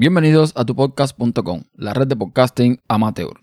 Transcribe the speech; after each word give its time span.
Bienvenidos 0.00 0.54
a 0.56 0.64
tupodcast.com, 0.64 1.64
la 1.76 1.92
red 1.92 2.06
de 2.06 2.16
podcasting 2.16 2.80
amateur. 2.88 3.34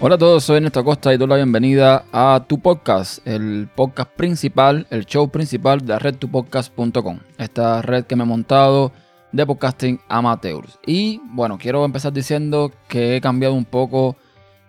Hola 0.00 0.16
a 0.16 0.18
todos, 0.18 0.42
soy 0.42 0.56
Ernesto 0.56 0.80
Acosta 0.80 1.14
y 1.14 1.16
doy 1.16 1.28
la 1.28 1.36
bienvenida 1.36 2.06
a 2.10 2.44
Tu 2.48 2.58
Podcast, 2.58 3.24
el 3.24 3.68
podcast 3.72 4.10
principal, 4.16 4.88
el 4.90 5.06
show 5.06 5.30
principal 5.30 5.80
de 5.82 5.92
la 5.92 6.00
red 6.00 6.16
tupodcast.com, 6.16 7.20
esta 7.38 7.82
red 7.82 8.04
que 8.06 8.16
me 8.16 8.24
he 8.24 8.26
montado 8.26 8.90
de 9.32 9.46
podcasting 9.46 10.00
amateurs. 10.08 10.78
Y 10.86 11.20
bueno, 11.24 11.58
quiero 11.58 11.84
empezar 11.84 12.12
diciendo 12.12 12.72
que 12.88 13.16
he 13.16 13.20
cambiado 13.20 13.54
un 13.54 13.64
poco 13.64 14.16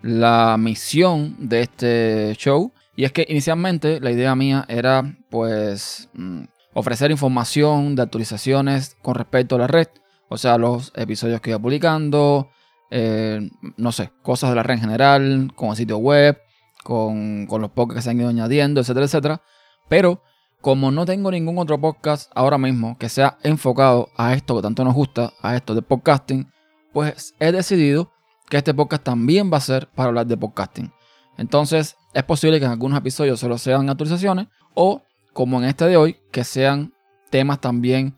la 0.01 0.57
misión 0.57 1.35
de 1.37 1.61
este 1.61 2.35
show. 2.37 2.73
Y 2.95 3.05
es 3.05 3.11
que 3.11 3.25
inicialmente 3.29 3.99
la 3.99 4.11
idea 4.11 4.35
mía 4.35 4.65
era 4.67 5.15
pues 5.29 6.09
mm, 6.13 6.43
ofrecer 6.73 7.11
información 7.11 7.95
de 7.95 8.03
actualizaciones 8.03 8.95
con 9.01 9.15
respecto 9.15 9.55
a 9.55 9.59
la 9.59 9.67
red. 9.67 9.87
O 10.29 10.37
sea, 10.37 10.57
los 10.57 10.93
episodios 10.95 11.41
que 11.41 11.49
iba 11.49 11.59
publicando, 11.59 12.49
eh, 12.89 13.49
no 13.77 13.91
sé, 13.91 14.11
cosas 14.21 14.49
de 14.49 14.55
la 14.55 14.63
red 14.63 14.75
en 14.75 14.81
general, 14.81 15.51
con 15.55 15.69
el 15.69 15.75
sitio 15.75 15.97
web, 15.97 16.37
con, 16.83 17.47
los 17.49 17.71
podcasts 17.71 17.95
que 17.95 18.01
se 18.01 18.09
han 18.11 18.19
ido 18.19 18.29
añadiendo, 18.29 18.81
etcétera, 18.81 19.05
etcétera. 19.05 19.41
Pero 19.89 20.23
como 20.61 20.91
no 20.91 21.05
tengo 21.05 21.31
ningún 21.31 21.57
otro 21.57 21.79
podcast 21.81 22.31
ahora 22.35 22.57
mismo 22.57 22.97
que 22.97 23.09
sea 23.09 23.37
enfocado 23.43 24.09
a 24.15 24.33
esto 24.33 24.55
que 24.55 24.61
tanto 24.61 24.83
nos 24.83 24.93
gusta, 24.93 25.33
a 25.41 25.55
esto 25.55 25.73
de 25.73 25.81
podcasting, 25.81 26.51
pues 26.93 27.33
he 27.39 27.51
decidido 27.51 28.11
que 28.47 28.57
este 28.57 28.73
podcast 28.73 29.03
también 29.03 29.51
va 29.51 29.57
a 29.57 29.61
ser 29.61 29.87
para 29.87 30.09
hablar 30.09 30.27
de 30.27 30.37
podcasting. 30.37 30.93
Entonces 31.37 31.97
es 32.13 32.23
posible 32.23 32.59
que 32.59 32.65
en 32.65 32.71
algunos 32.71 32.99
episodios 32.99 33.39
solo 33.39 33.57
sean 33.57 33.89
actualizaciones 33.89 34.47
o 34.75 35.01
como 35.33 35.59
en 35.59 35.65
este 35.65 35.85
de 35.85 35.97
hoy, 35.97 36.17
que 36.31 36.43
sean 36.43 36.93
temas 37.29 37.59
también 37.59 38.17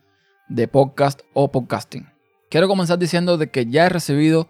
de 0.50 0.68
podcast 0.68 1.22
o 1.34 1.52
podcasting. 1.52 2.10
Quiero 2.50 2.68
comenzar 2.68 3.00
diciendo 3.00 3.38
de 3.38 3.50
que 3.50 3.68
ya 3.68 3.86
he 3.86 3.90
recibido 3.90 4.50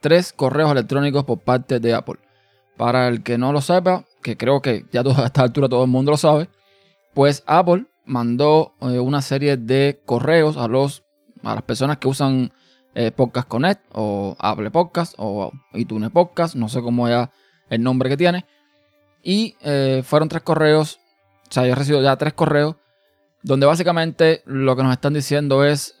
tres 0.00 0.32
correos 0.32 0.70
electrónicos 0.70 1.24
por 1.24 1.40
parte 1.40 1.80
de 1.80 1.94
Apple. 1.94 2.20
Para 2.76 3.08
el 3.08 3.22
que 3.22 3.38
no 3.38 3.52
lo 3.52 3.60
sepa, 3.60 4.04
que 4.22 4.36
creo 4.36 4.62
que 4.62 4.86
ya 4.92 5.02
a 5.02 5.26
esta 5.26 5.42
altura 5.42 5.68
todo 5.68 5.84
el 5.84 5.90
mundo 5.90 6.12
lo 6.12 6.16
sabe, 6.16 6.48
pues 7.14 7.44
Apple 7.46 7.86
mandó 8.04 8.74
eh, 8.80 8.98
una 8.98 9.22
serie 9.22 9.56
de 9.56 10.00
correos 10.04 10.56
a, 10.56 10.68
los, 10.68 11.04
a 11.42 11.54
las 11.54 11.62
personas 11.62 11.98
que 11.98 12.08
usan 12.08 12.52
eh, 12.94 13.10
Podcast 13.12 13.48
Connect 13.48 13.82
o 13.92 14.36
Apple 14.38 14.70
Podcast 14.70 15.14
o 15.16 15.52
iTunes 15.72 16.10
Podcast, 16.10 16.54
no 16.54 16.68
sé 16.68 16.82
cómo 16.82 17.08
es 17.08 17.28
el 17.70 17.82
nombre 17.82 18.08
que 18.08 18.16
tiene. 18.16 18.44
Y 19.22 19.56
eh, 19.62 20.02
fueron 20.04 20.28
tres 20.28 20.42
correos, 20.42 21.00
o 21.48 21.52
sea, 21.52 21.64
yo 21.64 21.72
he 21.72 21.74
recibido 21.74 22.02
ya 22.02 22.16
tres 22.16 22.34
correos 22.34 22.76
donde 23.42 23.66
básicamente 23.66 24.42
lo 24.46 24.74
que 24.74 24.82
nos 24.82 24.92
están 24.92 25.12
diciendo 25.12 25.66
es, 25.66 25.98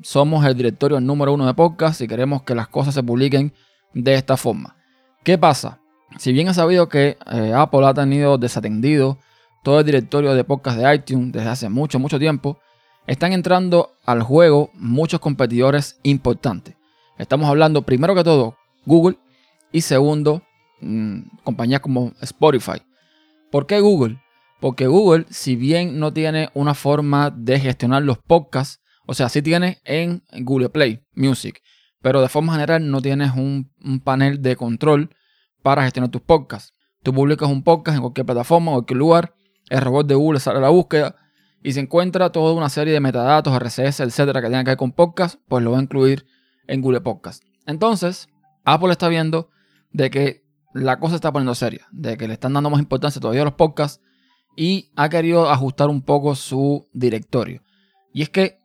somos 0.00 0.46
el 0.46 0.54
directorio 0.54 1.00
número 1.00 1.32
uno 1.32 1.44
de 1.44 1.52
podcast 1.52 2.00
y 2.00 2.06
queremos 2.06 2.42
que 2.44 2.54
las 2.54 2.68
cosas 2.68 2.94
se 2.94 3.02
publiquen 3.02 3.52
de 3.94 4.14
esta 4.14 4.36
forma. 4.36 4.76
¿Qué 5.24 5.36
pasa? 5.38 5.80
Si 6.18 6.32
bien 6.32 6.46
he 6.46 6.54
sabido 6.54 6.88
que 6.88 7.18
Apple 7.52 7.84
ha 7.84 7.94
tenido 7.94 8.38
desatendido 8.38 9.18
todo 9.68 9.80
el 9.80 9.84
directorio 9.84 10.32
de 10.32 10.44
podcast 10.44 10.78
de 10.78 10.94
iTunes 10.94 11.30
desde 11.30 11.50
hace 11.50 11.68
mucho, 11.68 11.98
mucho 11.98 12.18
tiempo, 12.18 12.58
están 13.06 13.34
entrando 13.34 13.92
al 14.06 14.22
juego 14.22 14.70
muchos 14.72 15.20
competidores 15.20 16.00
importantes. 16.04 16.74
Estamos 17.18 17.50
hablando 17.50 17.82
primero 17.82 18.14
que 18.14 18.24
todo 18.24 18.56
Google 18.86 19.18
y 19.70 19.82
segundo 19.82 20.42
mm, 20.80 21.20
compañías 21.44 21.82
como 21.82 22.14
Spotify. 22.22 22.80
¿Por 23.50 23.66
qué 23.66 23.80
Google? 23.80 24.22
Porque 24.58 24.86
Google, 24.86 25.26
si 25.28 25.54
bien 25.54 26.00
no 26.00 26.14
tiene 26.14 26.48
una 26.54 26.72
forma 26.72 27.28
de 27.30 27.60
gestionar 27.60 28.04
los 28.04 28.16
podcasts, 28.16 28.80
o 29.04 29.12
sea, 29.12 29.28
sí 29.28 29.42
tiene 29.42 29.82
en 29.84 30.22
Google 30.32 30.70
Play 30.70 31.04
Music, 31.14 31.60
pero 32.00 32.22
de 32.22 32.30
forma 32.30 32.54
general 32.54 32.90
no 32.90 33.02
tienes 33.02 33.32
un, 33.34 33.70
panel 34.02 34.40
de 34.40 34.56
control 34.56 35.14
para 35.62 35.82
gestionar 35.82 36.10
tus 36.10 36.22
podcasts. 36.22 36.72
Tú 37.02 37.12
publicas 37.12 37.50
un 37.50 37.62
podcast 37.62 37.96
en 37.96 38.00
cualquier 38.00 38.24
plataforma, 38.24 38.70
en 38.70 38.76
cualquier 38.76 38.96
lugar, 38.96 39.34
el 39.70 39.80
robot 39.80 40.06
de 40.06 40.14
Google 40.14 40.40
sale 40.40 40.58
a 40.58 40.62
la 40.62 40.68
búsqueda 40.68 41.16
y 41.62 41.72
se 41.72 41.80
encuentra 41.80 42.30
toda 42.30 42.54
una 42.54 42.68
serie 42.68 42.92
de 42.92 43.00
metadatos, 43.00 43.54
RCS, 43.54 44.00
etcétera, 44.00 44.40
que 44.40 44.46
tengan 44.46 44.64
que 44.64 44.70
ver 44.72 44.78
con 44.78 44.92
podcast, 44.92 45.40
pues 45.48 45.64
lo 45.64 45.72
va 45.72 45.78
a 45.78 45.82
incluir 45.82 46.26
en 46.66 46.80
Google 46.80 47.00
Podcast. 47.00 47.42
Entonces, 47.66 48.28
Apple 48.64 48.90
está 48.90 49.08
viendo 49.08 49.50
de 49.92 50.10
que 50.10 50.44
la 50.74 51.00
cosa 51.00 51.16
está 51.16 51.32
poniendo 51.32 51.54
seria, 51.54 51.86
de 51.90 52.16
que 52.16 52.28
le 52.28 52.34
están 52.34 52.52
dando 52.52 52.70
más 52.70 52.80
importancia 52.80 53.20
todavía 53.20 53.42
a 53.42 53.46
los 53.46 53.54
podcasts 53.54 54.02
y 54.56 54.90
ha 54.96 55.08
querido 55.08 55.50
ajustar 55.50 55.88
un 55.88 56.02
poco 56.02 56.34
su 56.34 56.88
directorio. 56.92 57.62
Y 58.12 58.22
es 58.22 58.30
que 58.30 58.58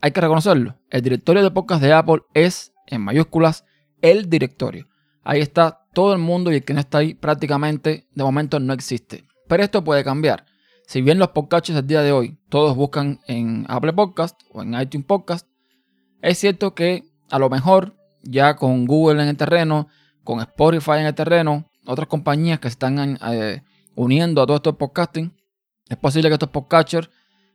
hay 0.00 0.12
que 0.12 0.20
reconocerlo, 0.20 0.78
el 0.90 1.02
directorio 1.02 1.42
de 1.42 1.50
podcast 1.50 1.82
de 1.82 1.92
Apple 1.92 2.22
es 2.34 2.72
en 2.86 3.02
mayúsculas 3.02 3.64
el 4.00 4.30
directorio. 4.30 4.88
Ahí 5.24 5.40
está 5.40 5.86
todo 5.92 6.12
el 6.12 6.20
mundo 6.20 6.52
y 6.52 6.56
el 6.56 6.64
que 6.64 6.74
no 6.74 6.80
está 6.80 6.98
ahí 6.98 7.14
prácticamente 7.14 8.08
de 8.14 8.24
momento 8.24 8.60
no 8.60 8.72
existe. 8.72 9.27
Pero 9.48 9.64
esto 9.64 9.82
puede 9.82 10.04
cambiar. 10.04 10.44
Si 10.86 11.02
bien 11.02 11.18
los 11.18 11.28
podcasts 11.28 11.72
del 11.72 11.86
día 11.86 12.02
de 12.02 12.12
hoy 12.12 12.38
todos 12.48 12.76
buscan 12.76 13.20
en 13.26 13.66
Apple 13.68 13.92
Podcast 13.92 14.40
o 14.50 14.62
en 14.62 14.80
iTunes 14.80 15.06
Podcast, 15.06 15.46
es 16.22 16.38
cierto 16.38 16.74
que 16.74 17.04
a 17.30 17.38
lo 17.38 17.50
mejor 17.50 17.94
ya 18.22 18.56
con 18.56 18.86
Google 18.86 19.22
en 19.22 19.28
el 19.28 19.36
terreno, 19.36 19.88
con 20.24 20.40
Spotify 20.40 20.92
en 20.92 21.06
el 21.06 21.14
terreno, 21.14 21.64
otras 21.86 22.08
compañías 22.08 22.60
que 22.60 22.68
están 22.68 23.18
eh, 23.22 23.62
uniendo 23.94 24.42
a 24.42 24.46
todo 24.46 24.56
esto 24.56 24.72
de 24.72 24.78
podcasting, 24.78 25.34
es 25.88 25.96
posible 25.96 26.28
que 26.28 26.34
estos 26.34 26.50
podcasters 26.50 27.10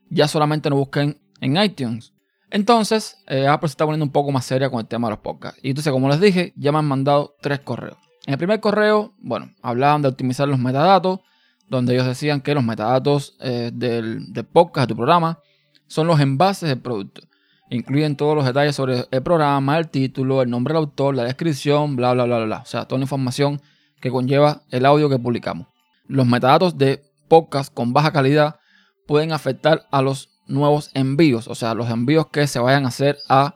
ya 0.10 0.28
solamente 0.28 0.70
nos 0.70 0.80
busquen 0.80 1.20
en 1.42 1.58
iTunes. 1.58 2.14
Entonces, 2.50 3.18
eh, 3.28 3.48
Apple 3.48 3.68
se 3.68 3.74
está 3.74 3.86
poniendo 3.86 4.06
un 4.06 4.12
poco 4.12 4.32
más 4.32 4.46
seria 4.46 4.70
con 4.70 4.80
el 4.80 4.88
tema 4.88 5.08
de 5.08 5.14
los 5.14 5.20
podcasts. 5.20 5.60
Y 5.64 5.70
entonces, 5.70 5.92
como 5.92 6.08
les 6.08 6.20
dije, 6.20 6.54
ya 6.56 6.72
me 6.72 6.80
han 6.80 6.86
mandado 6.86 7.36
tres 7.42 7.60
correos. 7.62 7.98
En 8.26 8.34
el 8.34 8.38
primer 8.38 8.60
correo, 8.60 9.14
bueno, 9.20 9.52
hablaban 9.62 10.02
de 10.02 10.10
optimizar 10.10 10.48
los 10.48 10.60
metadatos, 10.60 11.20
donde 11.68 11.94
ellos 11.94 12.06
decían 12.06 12.42
que 12.42 12.54
los 12.54 12.64
metadatos 12.64 13.38
eh, 13.40 13.72
del, 13.74 14.26
podcast, 14.52 14.88
de 14.88 14.94
tu 14.94 14.98
programa, 14.98 15.40
son 15.88 16.08
los 16.08 16.20
envases 16.20 16.70
del 16.70 16.80
producto. 16.80 17.22
Incluyen 17.70 18.16
todos 18.16 18.36
los 18.36 18.46
detalles 18.46 18.76
sobre 18.76 19.06
el 19.10 19.24
programa, 19.24 19.78
el 19.78 19.90
título, 19.90 20.42
el 20.42 20.50
nombre 20.50 20.74
del 20.74 20.84
autor, 20.84 21.16
la 21.16 21.24
descripción, 21.24 21.96
bla, 21.96 22.14
bla, 22.14 22.26
bla, 22.26 22.38
bla. 22.38 22.46
bla. 22.46 22.60
O 22.60 22.66
sea, 22.66 22.86
toda 22.86 23.00
la 23.00 23.04
información 23.04 23.62
que 24.02 24.12
conlleva 24.12 24.62
el 24.70 24.86
audio 24.86 25.10
que 25.10 25.18
publicamos 25.18 25.68
los 26.08 26.28
metadatos 26.28 26.78
de 26.78 27.04
podcast 27.28 27.74
con 27.74 27.94
baja 27.94 28.12
calidad 28.12 28.60
pueden 29.08 29.32
afectar 29.32 29.88
a 29.92 30.02
los 30.02 30.30
nuevos 30.48 30.92
envíos, 30.94 31.48
o 31.48 31.56
sea, 31.56 31.74
los 31.74 31.90
envíos 31.90 32.28
que 32.28 32.48
se 32.48 32.60
vayan 32.60 32.86
a 32.86 32.90
hacer 32.90 33.18
a 33.30 33.56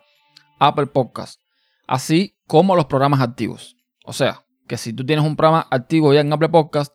Apple 0.59 0.87
Podcast, 0.87 1.39
así 1.87 2.37
como 2.47 2.75
los 2.75 2.85
programas 2.85 3.21
activos. 3.21 3.75
O 4.05 4.13
sea, 4.13 4.45
que 4.67 4.77
si 4.77 4.93
tú 4.93 5.05
tienes 5.05 5.25
un 5.25 5.35
programa 5.35 5.67
activo 5.69 6.13
ya 6.13 6.21
en 6.21 6.31
Apple 6.31 6.49
Podcast 6.49 6.93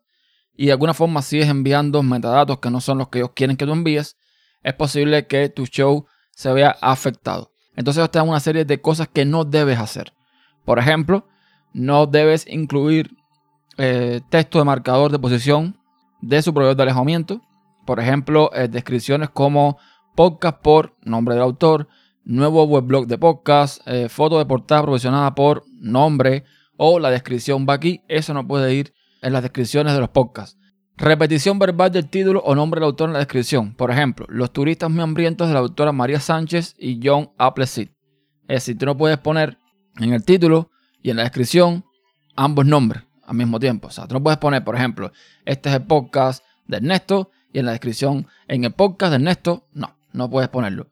y 0.62 0.66
de 0.66 0.72
alguna 0.72 0.94
forma 0.94 1.22
sigues 1.22 1.48
enviando 1.48 2.04
metadatos 2.04 2.60
que 2.60 2.70
no 2.70 2.80
son 2.80 2.98
los 2.98 3.08
que 3.08 3.18
ellos 3.18 3.32
quieren 3.34 3.56
que 3.56 3.66
tú 3.66 3.72
envíes, 3.72 4.16
es 4.62 4.72
posible 4.74 5.26
que 5.26 5.48
tu 5.48 5.66
show 5.66 6.06
se 6.30 6.52
vea 6.52 6.76
afectado. 6.80 7.50
Entonces, 7.74 8.08
te 8.12 8.20
dan 8.20 8.28
una 8.28 8.38
serie 8.38 8.64
de 8.64 8.80
cosas 8.80 9.08
que 9.08 9.24
no 9.24 9.44
debes 9.44 9.80
hacer. 9.80 10.12
Por 10.64 10.78
ejemplo, 10.78 11.26
no 11.72 12.06
debes 12.06 12.46
incluir 12.46 13.10
eh, 13.76 14.20
texto 14.30 14.60
de 14.60 14.64
marcador 14.64 15.10
de 15.10 15.18
posición 15.18 15.80
de 16.20 16.40
su 16.42 16.54
proveedor 16.54 16.76
de 16.76 16.82
alejamiento. 16.84 17.40
Por 17.84 17.98
ejemplo, 17.98 18.48
eh, 18.54 18.68
descripciones 18.68 19.30
como 19.30 19.78
podcast 20.14 20.58
por 20.62 20.94
nombre 21.02 21.34
del 21.34 21.42
autor, 21.42 21.88
nuevo 22.22 22.62
webblog 22.62 23.08
de 23.08 23.18
podcast, 23.18 23.80
eh, 23.88 24.08
foto 24.08 24.38
de 24.38 24.46
portada 24.46 24.82
proporcionada 24.82 25.34
por 25.34 25.64
nombre 25.80 26.44
o 26.76 27.00
la 27.00 27.10
descripción 27.10 27.66
va 27.68 27.74
aquí. 27.74 28.04
Eso 28.06 28.32
no 28.32 28.46
puede 28.46 28.72
ir 28.74 28.94
en 29.22 29.32
las 29.32 29.42
descripciones 29.42 29.94
de 29.94 30.00
los 30.00 30.10
podcasts. 30.10 30.58
Repetición 30.96 31.58
verbal 31.58 31.90
del 31.90 32.10
título 32.10 32.40
o 32.44 32.54
nombre 32.54 32.78
del 32.78 32.86
autor 32.86 33.08
en 33.08 33.14
la 33.14 33.20
descripción. 33.20 33.74
Por 33.74 33.90
ejemplo, 33.90 34.26
Los 34.28 34.52
turistas 34.52 34.90
muy 34.90 35.02
hambrientos 35.02 35.48
de 35.48 35.54
la 35.54 35.60
autora 35.60 35.92
María 35.92 36.20
Sánchez 36.20 36.74
y 36.78 37.00
John 37.02 37.30
Appleseed. 37.38 37.88
Es 38.48 38.66
decir, 38.66 38.78
tú 38.78 38.86
no 38.86 38.96
puedes 38.96 39.18
poner 39.18 39.56
en 39.98 40.12
el 40.12 40.24
título 40.24 40.70
y 41.02 41.10
en 41.10 41.16
la 41.16 41.22
descripción 41.22 41.84
ambos 42.36 42.66
nombres 42.66 43.04
al 43.24 43.36
mismo 43.36 43.58
tiempo. 43.58 43.88
O 43.88 43.90
sea, 43.90 44.06
tú 44.06 44.14
no 44.14 44.22
puedes 44.22 44.38
poner, 44.38 44.64
por 44.64 44.76
ejemplo, 44.76 45.12
este 45.44 45.70
es 45.70 45.76
el 45.76 45.82
podcast 45.82 46.44
de 46.66 46.76
Ernesto 46.76 47.30
y 47.52 47.58
en 47.58 47.66
la 47.66 47.72
descripción, 47.72 48.26
en 48.48 48.64
el 48.64 48.72
podcast 48.72 49.10
de 49.10 49.16
Ernesto, 49.16 49.66
no, 49.72 49.96
no 50.12 50.28
puedes 50.28 50.48
ponerlo. 50.48 50.88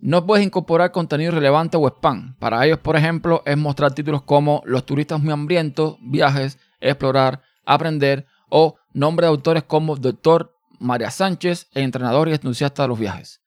No 0.00 0.26
puedes 0.26 0.44
incorporar 0.44 0.92
contenido 0.92 1.32
relevante 1.32 1.76
o 1.76 1.88
spam. 1.88 2.36
Para 2.38 2.64
ellos, 2.66 2.78
por 2.78 2.96
ejemplo, 2.96 3.42
es 3.46 3.56
mostrar 3.56 3.94
títulos 3.94 4.22
como 4.22 4.62
Los 4.66 4.84
turistas 4.84 5.22
muy 5.22 5.32
hambrientos, 5.32 5.96
viajes, 6.00 6.58
explorar, 6.80 7.42
aprender 7.66 8.26
o 8.48 8.76
nombre 8.92 9.26
de 9.26 9.30
autores 9.30 9.64
como 9.64 9.96
Doctor 9.96 10.54
María 10.78 11.10
Sánchez, 11.10 11.68
entrenador 11.74 12.28
y 12.28 12.32
entusiasta 12.32 12.82
de 12.82 12.88
los 12.88 12.98
viajes. 12.98 13.42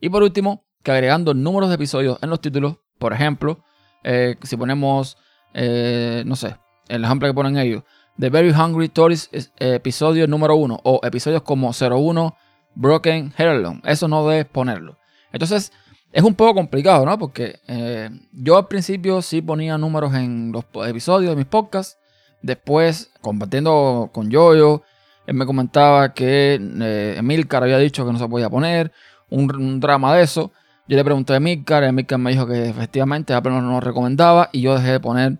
Y 0.00 0.08
por 0.08 0.22
último, 0.22 0.64
que 0.82 0.92
agregando 0.92 1.34
números 1.34 1.70
de 1.70 1.76
episodios 1.76 2.18
en 2.20 2.30
los 2.30 2.40
títulos 2.40 2.76
Por 2.98 3.12
ejemplo, 3.12 3.64
eh, 4.04 4.36
si 4.42 4.56
ponemos, 4.56 5.16
eh, 5.54 6.22
no 6.26 6.36
sé, 6.36 6.56
el 6.88 7.04
ejemplo 7.04 7.28
que 7.28 7.34
ponen 7.34 7.56
ellos, 7.56 7.82
The 8.18 8.30
Very 8.30 8.50
Hungry 8.50 8.88
Tories 8.88 9.30
episodio 9.58 10.28
número 10.28 10.54
1 10.54 10.80
o 10.84 11.00
episodios 11.02 11.42
como 11.42 11.72
01 11.72 12.36
Broken 12.74 13.32
Heirloom. 13.36 13.80
Eso 13.84 14.08
no 14.08 14.28
debes 14.28 14.46
ponerlo. 14.46 14.98
Entonces, 15.32 15.72
es 16.12 16.22
un 16.22 16.34
poco 16.34 16.54
complicado, 16.54 17.04
¿no? 17.04 17.18
Porque 17.18 17.60
eh, 17.66 18.08
yo 18.32 18.56
al 18.56 18.68
principio 18.68 19.20
sí 19.20 19.42
ponía 19.42 19.76
números 19.78 20.14
en 20.14 20.52
los 20.52 20.64
episodios 20.86 21.30
de 21.30 21.36
mis 21.36 21.46
podcasts. 21.46 21.98
Después, 22.44 23.10
compartiendo 23.22 24.10
con 24.12 24.28
Yoyo, 24.28 24.82
él 25.26 25.34
me 25.34 25.46
comentaba 25.46 26.12
que 26.12 26.60
eh, 26.60 27.14
Emilcar 27.16 27.62
había 27.62 27.78
dicho 27.78 28.04
que 28.04 28.12
no 28.12 28.18
se 28.18 28.28
podía 28.28 28.50
poner. 28.50 28.92
Un, 29.30 29.80
drama 29.80 30.14
de 30.14 30.24
eso. 30.24 30.52
Yo 30.86 30.98
le 30.98 31.04
pregunté 31.04 31.32
a 31.32 31.36
Emilcar, 31.36 31.84
Emilcar 31.84 32.18
me 32.18 32.32
dijo 32.32 32.46
que 32.46 32.68
efectivamente 32.68 33.32
Apple 33.32 33.50
no 33.52 33.62
nos 33.62 33.82
recomendaba 33.82 34.50
y 34.52 34.60
yo 34.60 34.74
dejé 34.74 34.92
de 34.92 35.00
poner 35.00 35.38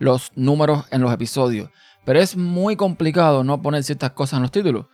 los 0.00 0.32
números 0.34 0.86
en 0.90 1.02
los 1.02 1.14
episodios. 1.14 1.70
Pero 2.04 2.18
es 2.18 2.36
muy 2.36 2.74
complicado 2.74 3.44
no 3.44 3.62
poner 3.62 3.84
ciertas 3.84 4.10
cosas 4.10 4.38
en 4.38 4.42
los 4.42 4.50
títulos. 4.50 4.86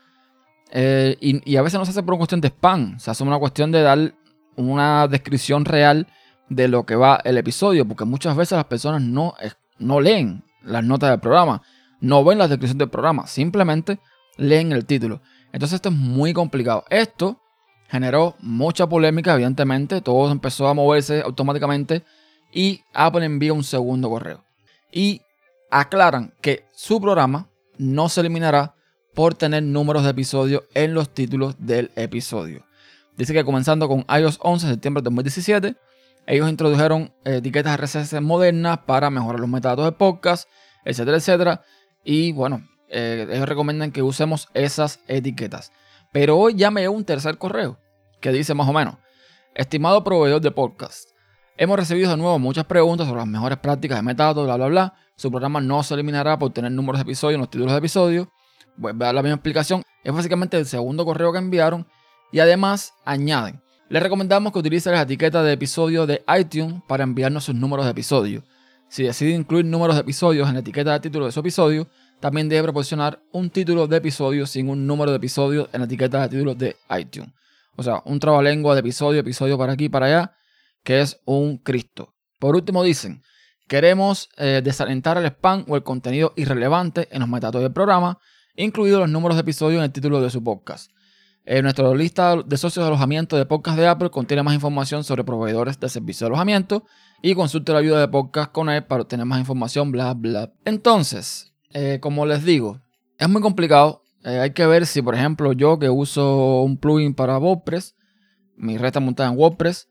Eh, 0.72 1.16
y, 1.20 1.56
a 1.56 1.62
veces 1.62 1.78
no 1.78 1.86
se 1.86 1.92
hace 1.92 2.02
por 2.02 2.12
una 2.12 2.18
cuestión 2.18 2.42
de 2.42 2.48
spam, 2.48 2.98
se 2.98 3.10
hace 3.10 3.24
una 3.24 3.38
cuestión 3.38 3.72
de 3.72 3.80
dar 3.80 4.12
una 4.56 5.08
descripción 5.08 5.64
real 5.64 6.06
de 6.50 6.68
lo 6.68 6.84
que 6.84 6.96
va 6.96 7.18
el 7.24 7.38
episodio, 7.38 7.88
porque 7.88 8.04
muchas 8.04 8.36
veces 8.36 8.56
las 8.56 8.66
personas 8.66 9.00
no, 9.00 9.32
no 9.78 10.00
leen 10.02 10.44
las 10.66 10.84
notas 10.84 11.10
del 11.10 11.20
programa, 11.20 11.62
no 12.00 12.24
ven 12.24 12.38
la 12.38 12.48
descripción 12.48 12.78
del 12.78 12.90
programa, 12.90 13.26
simplemente 13.26 14.00
leen 14.36 14.72
el 14.72 14.84
título. 14.84 15.22
Entonces 15.52 15.76
esto 15.76 15.88
es 15.88 15.94
muy 15.94 16.32
complicado. 16.32 16.84
Esto 16.90 17.40
generó 17.88 18.36
mucha 18.40 18.86
polémica, 18.88 19.34
evidentemente, 19.34 20.00
todo 20.00 20.30
empezó 20.30 20.68
a 20.68 20.74
moverse 20.74 21.22
automáticamente 21.22 22.04
y 22.52 22.82
Apple 22.92 23.24
envía 23.24 23.52
un 23.52 23.64
segundo 23.64 24.10
correo. 24.10 24.44
Y 24.92 25.22
aclaran 25.70 26.34
que 26.40 26.64
su 26.74 27.00
programa 27.00 27.48
no 27.78 28.08
se 28.08 28.20
eliminará 28.20 28.74
por 29.14 29.34
tener 29.34 29.62
números 29.62 30.04
de 30.04 30.10
episodio 30.10 30.64
en 30.74 30.94
los 30.94 31.12
títulos 31.12 31.56
del 31.58 31.90
episodio. 31.96 32.64
Dice 33.16 33.32
que 33.32 33.44
comenzando 33.44 33.88
con 33.88 34.04
iOS 34.08 34.38
11 34.42 34.66
de 34.66 34.72
septiembre 34.74 35.00
de 35.00 35.04
2017, 35.04 35.76
ellos 36.26 36.50
introdujeron 36.50 37.14
etiquetas 37.24 37.78
RSS 37.78 38.20
modernas 38.20 38.78
para 38.86 39.10
mejorar 39.10 39.40
los 39.40 39.48
metadatos 39.48 39.84
de 39.84 39.92
podcast, 39.92 40.48
etcétera, 40.84 41.16
etcétera. 41.18 41.62
Y 42.04 42.32
bueno, 42.32 42.68
eh, 42.88 43.26
ellos 43.30 43.48
recomiendan 43.48 43.92
que 43.92 44.02
usemos 44.02 44.48
esas 44.54 45.00
etiquetas. 45.06 45.72
Pero 46.12 46.36
hoy 46.36 46.54
ya 46.54 46.70
me 46.70 46.80
llegó 46.80 46.94
un 46.94 47.04
tercer 47.04 47.38
correo 47.38 47.78
que 48.20 48.32
dice 48.32 48.54
más 48.54 48.68
o 48.68 48.72
menos, 48.72 48.96
estimado 49.54 50.02
proveedor 50.02 50.40
de 50.40 50.50
podcast, 50.50 51.10
hemos 51.56 51.78
recibido 51.78 52.10
de 52.10 52.16
nuevo 52.16 52.38
muchas 52.38 52.64
preguntas 52.64 53.06
sobre 53.06 53.20
las 53.20 53.28
mejores 53.28 53.58
prácticas 53.58 53.98
de 53.98 54.02
metadatos, 54.02 54.44
bla, 54.44 54.56
bla, 54.56 54.66
bla. 54.66 54.94
Su 55.16 55.30
programa 55.30 55.60
no 55.60 55.82
se 55.82 55.94
eliminará 55.94 56.38
por 56.38 56.52
tener 56.52 56.72
números 56.72 56.98
de 56.98 57.02
episodios 57.02 57.36
en 57.36 57.40
los 57.40 57.50
títulos 57.50 57.72
de 57.72 57.78
episodios. 57.78 58.28
Voy 58.76 58.92
a 58.92 58.94
dar 58.94 59.14
la 59.14 59.22
misma 59.22 59.36
explicación. 59.36 59.82
Es 60.04 60.12
básicamente 60.12 60.58
el 60.58 60.66
segundo 60.66 61.04
correo 61.04 61.32
que 61.32 61.38
enviaron. 61.38 61.86
Y 62.32 62.40
además 62.40 62.92
añaden. 63.04 63.62
Les 63.88 64.02
recomendamos 64.02 64.52
que 64.52 64.58
utilice 64.58 64.90
las 64.90 65.02
etiquetas 65.02 65.44
de 65.44 65.52
episodio 65.52 66.06
de 66.06 66.24
iTunes 66.36 66.82
para 66.88 67.04
enviarnos 67.04 67.44
sus 67.44 67.54
números 67.54 67.84
de 67.84 67.92
episodio. 67.92 68.42
Si 68.88 69.04
decide 69.04 69.30
incluir 69.30 69.64
números 69.64 69.94
de 69.94 70.00
episodios 70.00 70.48
en 70.48 70.54
la 70.54 70.60
etiqueta 70.60 70.92
de 70.92 71.00
título 71.00 71.26
de 71.26 71.32
su 71.32 71.38
episodio, 71.38 71.86
también 72.18 72.48
debe 72.48 72.64
proporcionar 72.64 73.22
un 73.30 73.48
título 73.48 73.86
de 73.86 73.98
episodio 73.98 74.44
sin 74.46 74.68
un 74.68 74.88
número 74.88 75.12
de 75.12 75.18
episodio 75.18 75.68
en 75.72 75.80
la 75.80 75.86
etiqueta 75.86 76.20
de 76.22 76.28
título 76.28 76.56
de 76.56 76.74
iTunes. 76.98 77.30
O 77.76 77.82
sea, 77.84 78.02
un 78.06 78.18
trabalengua 78.18 78.74
de 78.74 78.80
episodio, 78.80 79.20
episodio 79.20 79.56
para 79.56 79.74
aquí 79.74 79.88
para 79.88 80.06
allá, 80.06 80.36
que 80.82 81.00
es 81.00 81.20
un 81.24 81.58
Cristo. 81.58 82.12
Por 82.40 82.56
último 82.56 82.82
dicen, 82.82 83.22
queremos 83.68 84.28
eh, 84.36 84.62
desalentar 84.64 85.16
el 85.16 85.26
spam 85.26 85.64
o 85.68 85.76
el 85.76 85.84
contenido 85.84 86.32
irrelevante 86.34 87.06
en 87.12 87.20
los 87.20 87.28
metadatos 87.28 87.62
del 87.62 87.72
programa 87.72 88.18
incluidos 88.56 89.00
los 89.00 89.10
números 89.10 89.36
de 89.36 89.42
episodios 89.42 89.78
en 89.78 89.84
el 89.84 89.92
título 89.92 90.20
de 90.20 90.30
su 90.30 90.42
podcast. 90.42 90.90
En 91.48 91.62
nuestra 91.62 91.94
lista 91.94 92.34
de 92.42 92.56
socios 92.56 92.84
de 92.84 92.88
alojamiento 92.88 93.36
de 93.36 93.46
podcast 93.46 93.78
de 93.78 93.86
Apple 93.86 94.10
contiene 94.10 94.42
más 94.42 94.52
información 94.52 95.04
sobre 95.04 95.22
proveedores 95.22 95.78
de 95.78 95.88
servicio 95.88 96.24
de 96.24 96.30
alojamiento 96.30 96.84
y 97.22 97.36
consulte 97.36 97.72
la 97.72 97.78
ayuda 97.78 98.00
de 98.00 98.08
podcast 98.08 98.50
con 98.50 98.68
él 98.68 98.82
para 98.82 99.02
obtener 99.02 99.26
más 99.26 99.38
información, 99.38 99.92
bla, 99.92 100.12
bla. 100.14 100.52
Entonces, 100.64 101.52
eh, 101.72 102.00
como 102.00 102.26
les 102.26 102.44
digo, 102.44 102.80
es 103.16 103.28
muy 103.28 103.40
complicado. 103.40 104.02
Eh, 104.24 104.40
hay 104.40 104.50
que 104.54 104.66
ver 104.66 104.86
si, 104.86 105.02
por 105.02 105.14
ejemplo, 105.14 105.52
yo 105.52 105.78
que 105.78 105.88
uso 105.88 106.62
un 106.62 106.78
plugin 106.78 107.14
para 107.14 107.38
WordPress, 107.38 107.94
mi 108.56 108.76
red 108.76 108.86
está 108.86 108.98
montada 108.98 109.30
en 109.30 109.38
WordPress, 109.38 109.88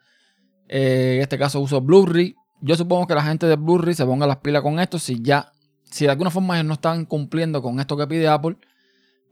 eh, 0.67 1.13
en 1.15 1.21
este 1.21 1.37
caso 1.37 1.61
uso 1.61 1.79
Blu-ray. 1.79 2.35
Yo 2.59 2.75
supongo 2.75 3.07
que 3.07 3.15
la 3.15 3.23
gente 3.23 3.45
de 3.45 3.55
Blu-ray 3.55 3.93
se 3.93 4.05
ponga 4.05 4.27
las 4.27 4.37
pilas 4.37 4.61
con 4.61 4.77
esto 4.81 4.99
si 4.99 5.21
ya 5.21 5.53
si 5.85 6.03
de 6.03 6.11
alguna 6.11 6.31
forma 6.31 6.55
ellos 6.55 6.67
no 6.67 6.73
están 6.73 7.05
cumpliendo 7.05 7.61
con 7.61 7.79
esto 7.79 7.95
que 7.95 8.07
pide 8.07 8.27
Apple, 8.27 8.57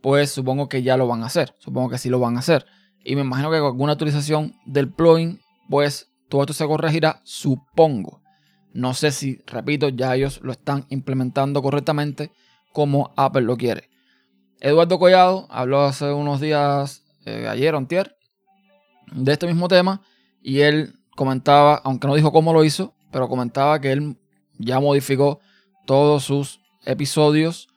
pues 0.03 0.31
supongo 0.31 0.67
que 0.67 0.83
ya 0.83 0.97
lo 0.97 1.07
van 1.07 1.23
a 1.23 1.27
hacer. 1.27 1.55
Supongo 1.59 1.89
que 1.89 1.97
sí 1.97 2.09
lo 2.09 2.19
van 2.19 2.35
a 2.35 2.39
hacer. 2.39 2.65
Y 3.05 3.15
me 3.15 3.21
imagino 3.21 3.49
que 3.49 3.59
con 3.59 3.67
alguna 3.67 3.93
actualización 3.93 4.53
del 4.65 4.91
plugin, 4.91 5.39
pues 5.69 6.11
todo 6.29 6.41
esto 6.41 6.53
se 6.53 6.67
corregirá, 6.67 7.21
supongo. 7.23 8.21
No 8.73 8.93
sé 8.93 9.11
si, 9.11 9.39
repito, 9.47 9.87
ya 9.87 10.13
ellos 10.13 10.41
lo 10.43 10.51
están 10.51 10.85
implementando 10.89 11.61
correctamente 11.61 12.31
como 12.73 13.13
Apple 13.15 13.43
lo 13.43 13.55
quiere. 13.55 13.89
Eduardo 14.59 14.99
Collado 14.99 15.47
habló 15.49 15.83
hace 15.83 16.11
unos 16.11 16.41
días, 16.41 17.05
eh, 17.25 17.47
ayer 17.47 17.73
o 17.73 17.77
antier, 17.77 18.17
de 19.13 19.31
este 19.31 19.47
mismo 19.47 19.69
tema 19.69 20.01
y 20.41 20.59
él 20.59 20.99
comentaba, 21.15 21.75
aunque 21.85 22.07
no 22.07 22.15
dijo 22.15 22.33
cómo 22.33 22.51
lo 22.51 22.65
hizo, 22.65 22.93
pero 23.09 23.29
comentaba 23.29 23.79
que 23.79 23.93
él 23.93 24.17
ya 24.57 24.81
modificó 24.81 25.39
todos 25.85 26.25
sus 26.25 26.59
episodios 26.83 27.69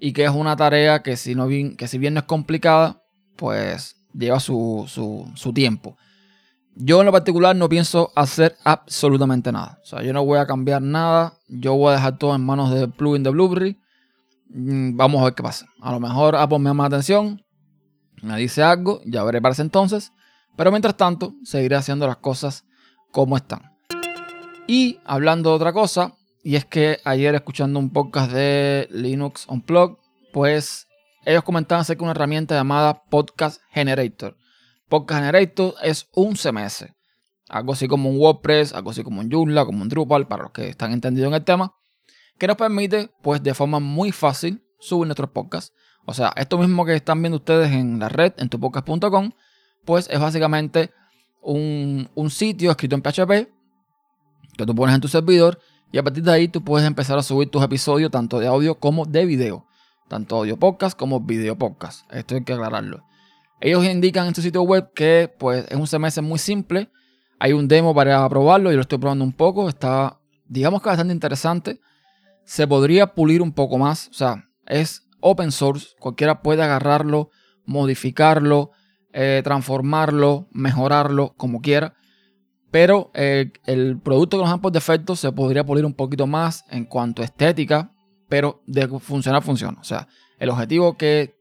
y 0.00 0.12
que 0.12 0.24
es 0.24 0.30
una 0.30 0.56
tarea 0.56 1.02
que 1.02 1.16
si, 1.16 1.34
no 1.34 1.46
bien, 1.46 1.76
que 1.76 1.88
si 1.88 1.98
bien 1.98 2.14
no 2.14 2.20
es 2.20 2.26
complicada, 2.26 3.02
pues 3.36 3.96
lleva 4.12 4.40
su, 4.40 4.84
su, 4.88 5.52
tiempo. 5.52 5.96
Yo 6.74 7.00
en 7.00 7.06
lo 7.06 7.12
particular 7.12 7.56
no 7.56 7.68
pienso 7.68 8.12
hacer 8.14 8.56
absolutamente 8.64 9.50
nada. 9.50 9.78
O 9.82 9.86
sea, 9.86 10.02
yo 10.02 10.12
no 10.12 10.24
voy 10.24 10.38
a 10.38 10.46
cambiar 10.46 10.82
nada. 10.82 11.34
Yo 11.48 11.74
voy 11.74 11.90
a 11.90 11.96
dejar 11.96 12.18
todo 12.18 12.34
en 12.34 12.44
manos 12.44 12.70
del 12.72 12.90
plugin 12.90 13.22
de 13.24 13.30
Blueberry. 13.30 13.80
Mm, 14.50 14.96
vamos 14.96 15.20
a 15.20 15.24
ver 15.24 15.34
qué 15.34 15.42
pasa. 15.42 15.66
A 15.80 15.92
lo 15.92 15.98
mejor 15.98 16.36
Apple 16.36 16.58
me 16.60 16.70
llama 16.70 16.84
la 16.84 16.96
atención. 16.96 17.42
Me 18.22 18.36
dice 18.36 18.62
algo. 18.62 19.00
Ya 19.04 19.24
veré 19.24 19.42
para 19.42 19.52
ese 19.52 19.62
entonces. 19.62 20.12
Pero 20.56 20.70
mientras 20.70 20.96
tanto, 20.96 21.34
seguiré 21.42 21.74
haciendo 21.74 22.06
las 22.06 22.18
cosas 22.18 22.64
como 23.10 23.36
están. 23.36 23.76
Y 24.68 25.00
hablando 25.04 25.50
de 25.50 25.56
otra 25.56 25.72
cosa, 25.72 26.14
y 26.48 26.56
es 26.56 26.64
que 26.64 26.98
ayer 27.04 27.34
escuchando 27.34 27.78
un 27.78 27.90
podcast 27.90 28.32
de 28.32 28.88
Linux 28.90 29.44
Unplugged, 29.50 29.98
pues 30.32 30.88
ellos 31.26 31.42
comentaban 31.42 31.82
acerca 31.82 31.98
de 31.98 32.04
una 32.04 32.12
herramienta 32.12 32.54
llamada 32.54 33.02
Podcast 33.10 33.60
Generator. 33.70 34.34
Podcast 34.88 35.20
Generator 35.20 35.74
es 35.82 36.08
un 36.14 36.36
CMS. 36.36 36.86
Algo 37.50 37.74
así 37.74 37.86
como 37.86 38.08
un 38.08 38.18
WordPress, 38.18 38.72
algo 38.72 38.92
así 38.92 39.02
como 39.02 39.20
un 39.20 39.30
Joomla, 39.30 39.66
como 39.66 39.82
un 39.82 39.90
Drupal, 39.90 40.26
para 40.26 40.44
los 40.44 40.52
que 40.52 40.70
están 40.70 40.92
entendidos 40.92 41.28
en 41.28 41.34
el 41.34 41.44
tema. 41.44 41.74
Que 42.38 42.46
nos 42.46 42.56
permite, 42.56 43.10
pues 43.20 43.42
de 43.42 43.52
forma 43.52 43.78
muy 43.78 44.10
fácil, 44.10 44.64
subir 44.80 45.06
nuestros 45.06 45.28
podcasts. 45.28 45.74
O 46.06 46.14
sea, 46.14 46.32
esto 46.34 46.56
mismo 46.56 46.86
que 46.86 46.94
están 46.94 47.20
viendo 47.20 47.36
ustedes 47.36 47.70
en 47.72 47.98
la 47.98 48.08
red, 48.08 48.32
en 48.38 48.48
tupodcast.com, 48.48 49.32
pues 49.84 50.08
es 50.10 50.18
básicamente 50.18 50.92
un, 51.42 52.08
un 52.14 52.30
sitio 52.30 52.70
escrito 52.70 52.96
en 52.96 53.02
PHP 53.02 53.52
que 54.56 54.66
tú 54.66 54.74
pones 54.74 54.94
en 54.94 55.02
tu 55.02 55.08
servidor 55.08 55.60
y 55.90 55.98
a 55.98 56.02
partir 56.02 56.22
de 56.22 56.32
ahí 56.32 56.48
tú 56.48 56.62
puedes 56.62 56.86
empezar 56.86 57.18
a 57.18 57.22
subir 57.22 57.50
tus 57.50 57.62
episodios 57.62 58.10
tanto 58.10 58.38
de 58.38 58.46
audio 58.46 58.78
como 58.78 59.06
de 59.06 59.24
video. 59.24 59.66
Tanto 60.08 60.36
audio 60.36 60.56
podcast 60.56 60.98
como 60.98 61.20
video 61.20 61.56
podcast. 61.56 62.10
Esto 62.12 62.34
hay 62.34 62.44
que 62.44 62.52
aclararlo. 62.52 63.04
Ellos 63.60 63.84
indican 63.84 64.26
en 64.26 64.34
su 64.34 64.42
sitio 64.42 64.62
web 64.62 64.92
que 64.94 65.32
pues, 65.38 65.66
es 65.68 65.76
un 65.76 65.86
CMS 65.86 66.22
muy 66.22 66.38
simple. 66.38 66.90
Hay 67.38 67.52
un 67.52 67.68
demo 67.68 67.94
para 67.94 68.26
probarlo 68.28 68.72
y 68.72 68.74
lo 68.74 68.82
estoy 68.82 68.98
probando 68.98 69.24
un 69.24 69.32
poco. 69.32 69.68
Está, 69.68 70.18
digamos 70.46 70.82
que 70.82 70.88
bastante 70.88 71.12
interesante. 71.12 71.80
Se 72.44 72.66
podría 72.66 73.14
pulir 73.14 73.42
un 73.42 73.52
poco 73.52 73.78
más. 73.78 74.08
O 74.08 74.14
sea, 74.14 74.48
es 74.66 75.08
open 75.20 75.52
source. 75.52 75.88
Cualquiera 75.98 76.42
puede 76.42 76.62
agarrarlo, 76.62 77.30
modificarlo, 77.64 78.70
eh, 79.12 79.42
transformarlo, 79.44 80.48
mejorarlo 80.52 81.34
como 81.36 81.60
quiera. 81.60 81.97
Pero 82.70 83.10
eh, 83.14 83.52
el 83.64 83.98
producto 83.98 84.36
que 84.36 84.42
nos 84.42 84.50
dan 84.50 84.60
por 84.60 84.72
defecto 84.72 85.16
se 85.16 85.32
podría 85.32 85.64
pulir 85.64 85.86
un 85.86 85.94
poquito 85.94 86.26
más 86.26 86.64
en 86.70 86.84
cuanto 86.84 87.22
a 87.22 87.24
estética, 87.24 87.92
pero 88.28 88.62
de 88.66 88.86
funcionar 89.00 89.42
funciona. 89.42 89.78
O 89.80 89.84
sea, 89.84 90.08
el 90.38 90.50
objetivo 90.50 90.96
que, 90.96 91.34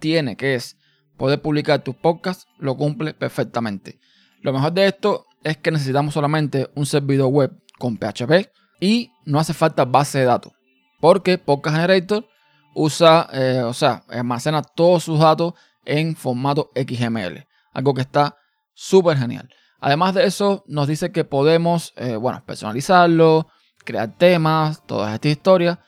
tiene, 0.00 0.36
que 0.36 0.56
es 0.56 0.76
poder 1.16 1.40
publicar 1.40 1.84
tus 1.84 1.94
podcasts, 1.94 2.46
lo 2.58 2.76
cumple 2.76 3.14
perfectamente. 3.14 4.00
Lo 4.40 4.52
mejor 4.52 4.72
de 4.72 4.86
esto 4.86 5.26
es 5.44 5.56
que 5.58 5.70
necesitamos 5.70 6.14
solamente 6.14 6.68
un 6.74 6.86
servidor 6.86 7.28
web 7.28 7.52
con 7.78 7.96
PHP 7.96 8.50
y 8.80 9.12
no 9.24 9.38
hace 9.38 9.54
falta 9.54 9.84
base 9.84 10.18
de 10.18 10.24
datos. 10.24 10.52
Porque 11.00 11.38
Podcast 11.38 11.76
Generator 11.76 12.26
usa, 12.74 13.28
eh, 13.32 13.62
o 13.64 13.74
sea, 13.74 14.02
almacena 14.08 14.62
todos 14.62 15.04
sus 15.04 15.20
datos 15.20 15.54
en 15.84 16.16
formato 16.16 16.70
XML. 16.74 17.46
Algo 17.72 17.94
que 17.94 18.02
está 18.02 18.36
súper 18.74 19.16
genial. 19.18 19.48
Además 19.82 20.14
de 20.14 20.24
eso, 20.24 20.62
nos 20.68 20.86
dice 20.86 21.10
que 21.10 21.24
podemos, 21.24 21.92
eh, 21.96 22.14
bueno, 22.14 22.44
personalizarlo, 22.46 23.48
crear 23.84 24.16
temas, 24.16 24.86
todas 24.86 25.12
estas 25.12 25.32
historias. 25.32 25.78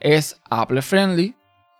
Es 0.00 0.40
Apple 0.50 0.82
Friendly, 0.82 1.36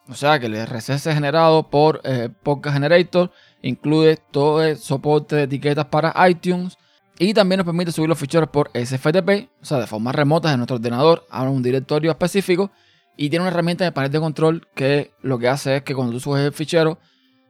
o 0.09 0.15
sea 0.15 0.39
que 0.39 0.47
el 0.47 0.55
RSS 0.55 1.13
generado 1.13 1.69
por 1.69 2.01
eh, 2.05 2.31
Podcast 2.45 2.75
Generator 2.75 3.33
incluye 3.61 4.17
todo 4.31 4.63
el 4.63 4.79
soporte 4.79 5.35
de 5.35 5.43
etiquetas 5.43 5.87
para 5.87 6.15
iTunes 6.29 6.79
y 7.19 7.35
también 7.35 7.59
nos 7.59 7.67
permite 7.67 7.91
subir 7.91 8.09
los 8.09 8.19
ficheros 8.19 8.51
por 8.51 8.71
SFTP, 8.73 9.51
o 9.61 9.65
sea, 9.65 9.79
de 9.79 9.89
forma 9.89 10.13
remota 10.13 10.53
en 10.53 10.59
nuestro 10.59 10.77
ordenador 10.77 11.27
a 11.29 11.43
un 11.43 11.61
directorio 11.61 12.13
específico 12.13 12.71
y 13.17 13.31
tiene 13.31 13.43
una 13.43 13.51
herramienta 13.51 13.83
de 13.83 13.91
panel 13.91 14.13
de 14.13 14.21
control 14.21 14.69
que 14.77 15.13
lo 15.23 15.41
que 15.41 15.49
hace 15.49 15.79
es 15.79 15.83
que 15.83 15.95
cuando 15.97 16.13
tú 16.13 16.21
subes 16.21 16.45
el 16.45 16.53
fichero 16.53 17.01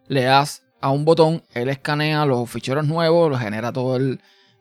le 0.08 0.22
das 0.22 0.63
a 0.84 0.90
un 0.90 1.06
botón, 1.06 1.42
él 1.54 1.70
escanea 1.70 2.26
los 2.26 2.50
ficheros 2.50 2.86
nuevos, 2.86 3.30
lo 3.30 3.38
genera 3.38 3.72
todo 3.72 3.98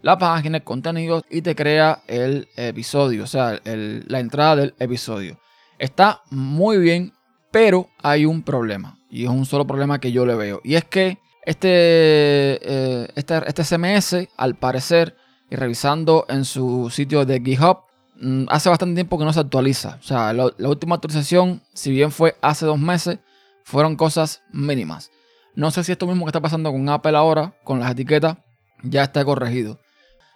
la 0.01 0.17
página, 0.17 0.55
el 0.55 0.63
contenido 0.63 1.21
y 1.29 1.41
te 1.41 1.53
crea 1.53 2.01
el 2.07 2.47
episodio, 2.55 3.25
o 3.25 3.27
sea, 3.27 3.59
la 3.65 4.19
entrada 4.21 4.55
del 4.55 4.73
episodio. 4.79 5.37
Está 5.77 6.21
muy 6.29 6.77
bien, 6.77 7.11
pero 7.51 7.89
hay 8.01 8.25
un 8.25 8.41
problema 8.41 8.97
y 9.09 9.25
es 9.25 9.29
un 9.29 9.45
solo 9.45 9.67
problema 9.67 9.99
que 9.99 10.13
yo 10.13 10.25
le 10.25 10.35
veo 10.35 10.61
y 10.63 10.75
es 10.75 10.85
que 10.85 11.17
este, 11.45 11.67
eh, 11.69 13.07
este, 13.15 13.41
este 13.45 13.63
CMS, 13.65 14.29
al 14.37 14.55
parecer, 14.55 15.17
y 15.49 15.57
revisando 15.57 16.25
en 16.29 16.45
su 16.45 16.89
sitio 16.89 17.25
de 17.25 17.41
GitHub, 17.43 17.79
mm, 18.15 18.45
hace 18.47 18.69
bastante 18.69 18.95
tiempo 18.95 19.19
que 19.19 19.25
no 19.25 19.33
se 19.33 19.41
actualiza. 19.41 19.97
O 19.99 20.03
sea, 20.03 20.31
la, 20.31 20.45
última 20.69 20.95
actualización, 20.95 21.61
si 21.73 21.91
bien 21.91 22.11
fue 22.11 22.37
hace 22.41 22.65
dos 22.65 22.79
meses, 22.79 23.19
fueron 23.65 23.97
cosas 23.97 24.41
mínimas. 24.53 25.11
No 25.55 25.71
sé 25.71 25.83
si 25.83 25.91
esto 25.91 26.07
mismo 26.07 26.25
que 26.25 26.29
está 26.29 26.41
pasando 26.41 26.71
con 26.71 26.87
Apple 26.89 27.15
ahora, 27.15 27.55
con 27.63 27.79
las 27.79 27.91
etiquetas, 27.91 28.37
ya 28.83 29.03
está 29.03 29.23
corregido. 29.23 29.79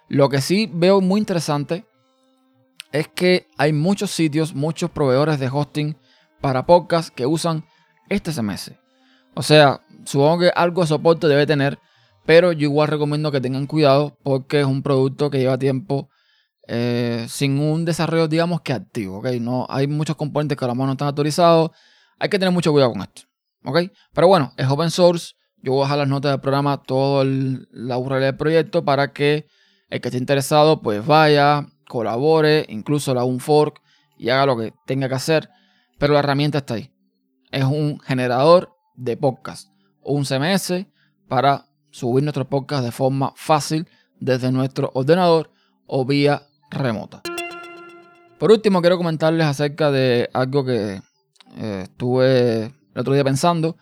Lo 0.08 0.28
que 0.28 0.40
sí 0.40 0.70
veo 0.72 1.00
muy 1.00 1.20
interesante 1.20 1.84
es 2.92 3.08
que 3.08 3.46
hay 3.58 3.72
muchos 3.72 4.10
sitios, 4.10 4.54
muchos 4.54 4.90
proveedores 4.90 5.38
de 5.38 5.48
hosting 5.48 5.96
para 6.40 6.66
podcast 6.66 7.10
que 7.10 7.26
usan 7.26 7.64
este 8.08 8.32
CMS. 8.32 8.72
O 9.34 9.42
sea, 9.42 9.82
supongo 10.04 10.40
que 10.40 10.52
algo 10.54 10.82
de 10.82 10.88
soporte 10.88 11.26
debe 11.26 11.46
tener, 11.46 11.78
pero 12.24 12.52
yo 12.52 12.64
igual 12.64 12.88
recomiendo 12.88 13.30
que 13.30 13.40
tengan 13.40 13.66
cuidado 13.66 14.16
porque 14.22 14.60
es 14.60 14.66
un 14.66 14.82
producto 14.82 15.30
que 15.30 15.38
lleva 15.38 15.58
tiempo 15.58 16.08
eh, 16.66 17.26
sin 17.28 17.58
un 17.58 17.84
desarrollo, 17.84 18.28
digamos 18.28 18.60
que 18.60 18.72
activo, 18.72 19.18
¿ok? 19.18 19.28
No, 19.40 19.66
hay 19.68 19.86
muchos 19.86 20.16
componentes 20.16 20.56
que 20.56 20.64
a 20.64 20.68
lo 20.68 20.74
mejor 20.74 20.86
no 20.86 20.92
están 20.92 21.08
autorizados, 21.08 21.70
hay 22.18 22.28
que 22.28 22.38
tener 22.38 22.52
mucho 22.52 22.72
cuidado 22.72 22.92
con 22.92 23.02
esto, 23.02 23.22
¿ok? 23.64 23.90
Pero 24.12 24.28
bueno, 24.28 24.52
es 24.56 24.68
open 24.68 24.90
source, 24.90 25.34
yo 25.62 25.72
voy 25.72 25.82
a 25.82 25.84
dejar 25.84 25.98
las 25.98 26.08
notas 26.08 26.32
del 26.32 26.40
programa, 26.40 26.82
todo 26.82 27.24
la 27.24 27.98
URL 27.98 28.20
del 28.20 28.36
proyecto 28.36 28.84
para 28.84 29.12
que 29.12 29.46
el 29.88 30.00
que 30.00 30.08
esté 30.08 30.18
interesado 30.18 30.82
pues 30.82 31.04
vaya, 31.04 31.66
colabore, 31.88 32.66
incluso 32.68 33.12
haga 33.12 33.24
un 33.24 33.40
fork 33.40 33.80
y 34.16 34.30
haga 34.30 34.46
lo 34.46 34.56
que 34.56 34.72
tenga 34.86 35.08
que 35.08 35.14
hacer, 35.14 35.48
pero 35.98 36.12
la 36.12 36.20
herramienta 36.20 36.58
está 36.58 36.74
ahí. 36.74 36.92
Es 37.50 37.64
un 37.64 37.98
generador 38.00 38.74
de 38.94 39.16
podcast 39.16 39.68
un 40.08 40.24
CMS 40.24 40.86
para 41.28 41.66
subir 41.90 42.24
nuestro 42.24 42.48
podcast 42.48 42.84
de 42.84 42.92
forma 42.92 43.32
fácil 43.36 43.86
desde 44.18 44.50
nuestro 44.50 44.90
ordenador 44.94 45.50
o 45.86 46.04
vía 46.04 46.42
remota. 46.70 47.22
Por 48.38 48.50
último, 48.52 48.80
quiero 48.80 48.96
comentarles 48.96 49.46
acerca 49.46 49.90
de 49.90 50.28
algo 50.32 50.64
que 50.64 51.00
eh, 51.56 51.80
estuve 51.84 52.72
el 52.98 53.02
otro 53.02 53.14
día 53.14 53.22
pensando. 53.22 53.76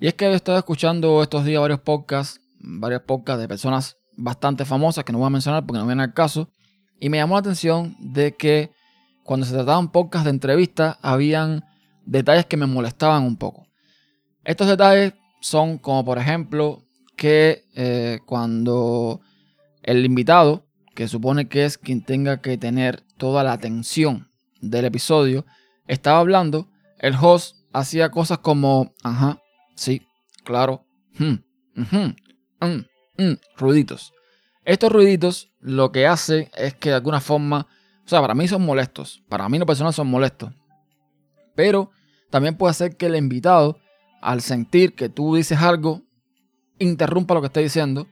Y 0.00 0.08
es 0.08 0.14
que 0.14 0.26
he 0.26 0.34
estado 0.34 0.58
escuchando 0.58 1.22
estos 1.22 1.44
días 1.44 1.60
varios 1.60 1.78
podcasts, 1.80 2.40
varios 2.58 3.02
podcasts 3.02 3.40
de 3.40 3.46
personas 3.46 3.98
bastante 4.16 4.64
famosas 4.64 5.04
que 5.04 5.12
no 5.12 5.18
voy 5.18 5.28
a 5.28 5.30
mencionar 5.30 5.64
porque 5.64 5.78
no 5.78 5.86
viene 5.86 6.02
al 6.02 6.12
caso. 6.12 6.50
Y 6.98 7.08
me 7.08 7.18
llamó 7.18 7.36
la 7.36 7.40
atención 7.40 7.96
de 8.00 8.34
que 8.34 8.72
cuando 9.22 9.46
se 9.46 9.54
trataban 9.54 9.92
podcasts 9.92 10.24
de 10.24 10.30
entrevistas, 10.30 10.96
habían 11.02 11.64
detalles 12.04 12.46
que 12.46 12.56
me 12.56 12.66
molestaban 12.66 13.22
un 13.22 13.36
poco. 13.36 13.68
Estos 14.42 14.66
detalles 14.66 15.14
son 15.40 15.78
como 15.78 16.04
por 16.04 16.18
ejemplo 16.18 16.82
que 17.16 17.64
eh, 17.76 18.18
cuando 18.26 19.20
el 19.84 20.04
invitado, 20.04 20.66
que 20.96 21.06
supone 21.06 21.48
que 21.48 21.64
es 21.64 21.78
quien 21.78 22.02
tenga 22.02 22.40
que 22.40 22.58
tener 22.58 23.04
toda 23.18 23.44
la 23.44 23.52
atención 23.52 24.32
del 24.60 24.86
episodio, 24.86 25.46
estaba 25.86 26.18
hablando, 26.18 26.68
el 26.98 27.14
host 27.14 27.57
hacía 27.72 28.10
cosas 28.10 28.38
como, 28.38 28.94
ajá, 29.02 29.40
sí, 29.74 30.06
claro, 30.44 30.84
hmm, 31.18 31.34
mm, 31.74 33.22
mm, 33.22 33.34
ruiditos. 33.56 34.12
Estos 34.64 34.92
ruiditos 34.92 35.50
lo 35.60 35.92
que 35.92 36.06
hace 36.06 36.50
es 36.56 36.74
que 36.74 36.90
de 36.90 36.96
alguna 36.96 37.20
forma, 37.20 37.66
o 38.04 38.08
sea, 38.08 38.20
para 38.20 38.34
mí 38.34 38.48
son 38.48 38.64
molestos, 38.64 39.22
para 39.28 39.48
mí 39.48 39.58
no 39.58 39.66
personas 39.66 39.94
son 39.94 40.08
molestos, 40.08 40.52
pero 41.54 41.90
también 42.30 42.56
puede 42.56 42.74
ser 42.74 42.96
que 42.96 43.06
el 43.06 43.16
invitado 43.16 43.78
al 44.20 44.42
sentir 44.42 44.94
que 44.94 45.08
tú 45.08 45.36
dices 45.36 45.58
algo, 45.58 46.02
interrumpa 46.78 47.34
lo 47.34 47.40
que 47.40 47.46
está 47.46 47.60
diciendo 47.60 48.06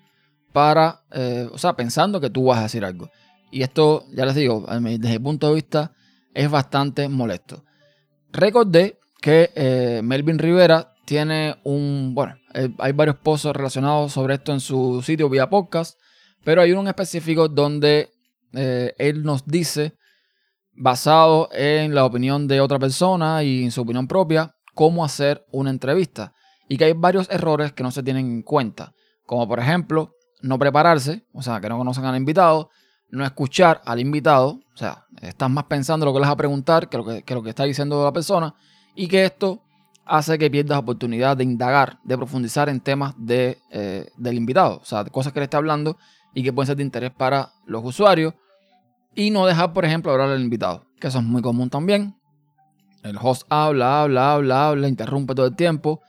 para, 0.52 1.04
eh, 1.12 1.48
o 1.52 1.58
sea, 1.58 1.74
pensando 1.74 2.20
que 2.20 2.30
tú 2.30 2.46
vas 2.46 2.58
a 2.58 2.62
decir 2.62 2.84
algo. 2.84 3.10
Y 3.50 3.62
esto, 3.62 4.04
ya 4.12 4.24
les 4.24 4.34
digo, 4.34 4.66
desde 4.68 5.18
mi 5.18 5.18
punto 5.18 5.48
de 5.48 5.54
vista, 5.54 5.92
es 6.34 6.50
bastante 6.50 7.08
molesto. 7.08 7.64
Recordé 8.32 8.98
que 9.20 9.50
eh, 9.54 10.00
Melvin 10.02 10.38
Rivera 10.38 10.94
tiene 11.04 11.56
un, 11.64 12.12
bueno, 12.14 12.36
eh, 12.54 12.68
hay 12.78 12.92
varios 12.92 13.16
posts 13.16 13.52
relacionados 13.52 14.12
sobre 14.12 14.34
esto 14.34 14.52
en 14.52 14.60
su 14.60 15.02
sitio 15.02 15.28
vía 15.28 15.48
podcast, 15.48 15.98
pero 16.44 16.62
hay 16.62 16.72
uno 16.72 16.82
en 16.82 16.88
específico 16.88 17.48
donde 17.48 18.10
él 18.52 19.22
nos 19.22 19.44
dice, 19.44 19.98
basado 20.72 21.50
en 21.52 21.94
la 21.94 22.06
opinión 22.06 22.48
de 22.48 22.62
otra 22.62 22.78
persona 22.78 23.42
y 23.42 23.64
en 23.64 23.70
su 23.70 23.82
opinión 23.82 24.08
propia, 24.08 24.54
cómo 24.74 25.04
hacer 25.04 25.44
una 25.50 25.70
entrevista. 25.70 26.32
Y 26.68 26.76
que 26.76 26.84
hay 26.84 26.92
varios 26.92 27.28
errores 27.30 27.72
que 27.72 27.82
no 27.82 27.90
se 27.90 28.02
tienen 28.02 28.26
en 28.26 28.42
cuenta, 28.42 28.92
como 29.24 29.46
por 29.48 29.58
ejemplo 29.58 30.12
no 30.42 30.58
prepararse, 30.58 31.24
o 31.32 31.42
sea, 31.42 31.60
que 31.60 31.68
no 31.68 31.78
conocen 31.78 32.04
al 32.04 32.16
invitado, 32.16 32.70
no 33.08 33.24
escuchar 33.24 33.80
al 33.84 34.00
invitado, 34.00 34.60
o 34.74 34.76
sea, 34.76 35.06
estás 35.22 35.50
más 35.50 35.64
pensando 35.64 36.04
lo 36.06 36.12
que 36.12 36.20
les 36.20 36.28
va 36.28 36.32
a 36.32 36.36
preguntar 36.36 36.88
que 36.88 36.96
lo 36.98 37.04
que, 37.04 37.34
lo 37.34 37.42
que 37.42 37.50
está 37.50 37.64
diciendo 37.64 38.04
la 38.04 38.12
persona 38.12 38.54
y 38.96 39.06
que 39.06 39.24
esto 39.24 39.62
hace 40.06 40.38
que 40.38 40.50
pierdas 40.50 40.78
oportunidad 40.78 41.36
de 41.36 41.44
indagar, 41.44 41.98
de 42.02 42.16
profundizar 42.16 42.68
en 42.68 42.80
temas 42.80 43.14
de, 43.18 43.58
eh, 43.70 44.08
del 44.16 44.36
invitado, 44.36 44.80
o 44.82 44.84
sea, 44.84 45.04
de 45.04 45.10
cosas 45.10 45.32
que 45.32 45.40
le 45.40 45.44
está 45.44 45.58
hablando 45.58 45.98
y 46.34 46.42
que 46.42 46.52
pueden 46.52 46.66
ser 46.66 46.76
de 46.76 46.82
interés 46.82 47.10
para 47.10 47.50
los 47.66 47.84
usuarios 47.84 48.34
y 49.14 49.30
no 49.30 49.46
dejar, 49.46 49.72
por 49.72 49.84
ejemplo, 49.84 50.12
hablar 50.12 50.30
al 50.30 50.40
invitado, 50.40 50.86
que 51.00 51.08
eso 51.08 51.18
es 51.18 51.24
muy 51.24 51.42
común 51.42 51.70
también. 51.70 52.16
El 53.02 53.16
host 53.20 53.42
habla, 53.48 54.02
habla, 54.02 54.32
habla, 54.32 54.68
habla, 54.68 54.88
interrumpe 54.88 55.34
todo 55.34 55.46
el 55.46 55.56
tiempo 55.56 56.02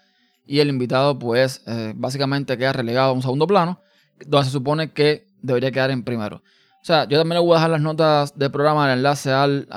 y 0.46 0.60
el 0.60 0.70
invitado 0.70 1.20
pues 1.20 1.62
eh, 1.67 1.94
básicamente 1.96 2.58
queda 2.58 2.74
relegado 2.74 3.10
a 3.10 3.13
un 3.13 3.22
segundo 3.22 3.46
plano 3.46 3.82
donde 4.25 4.46
se 4.46 4.51
supone 4.51 4.91
que 4.91 5.27
debería 5.41 5.72
quedar 5.72 5.91
en 5.91 6.03
primero. 6.03 6.38
O 6.38 6.86
sea, 6.88 7.08
yo 7.08 7.17
también 7.17 7.39
le 7.39 7.46
voy 7.46 7.53
a 7.53 7.56
dejar 7.56 7.72
las 7.72 7.82
notas 7.82 8.38
del 8.38 8.51
programa, 8.51 8.91
el 8.91 9.00
enlace 9.00 9.32
al, 9.32 9.67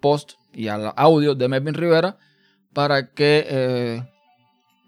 post 0.00 0.32
y 0.52 0.68
al 0.68 0.92
audio 0.96 1.34
de 1.34 1.48
Melvin 1.48 1.74
Rivera 1.74 2.18
para 2.72 3.10
que 3.10 3.44
eh, 3.48 4.02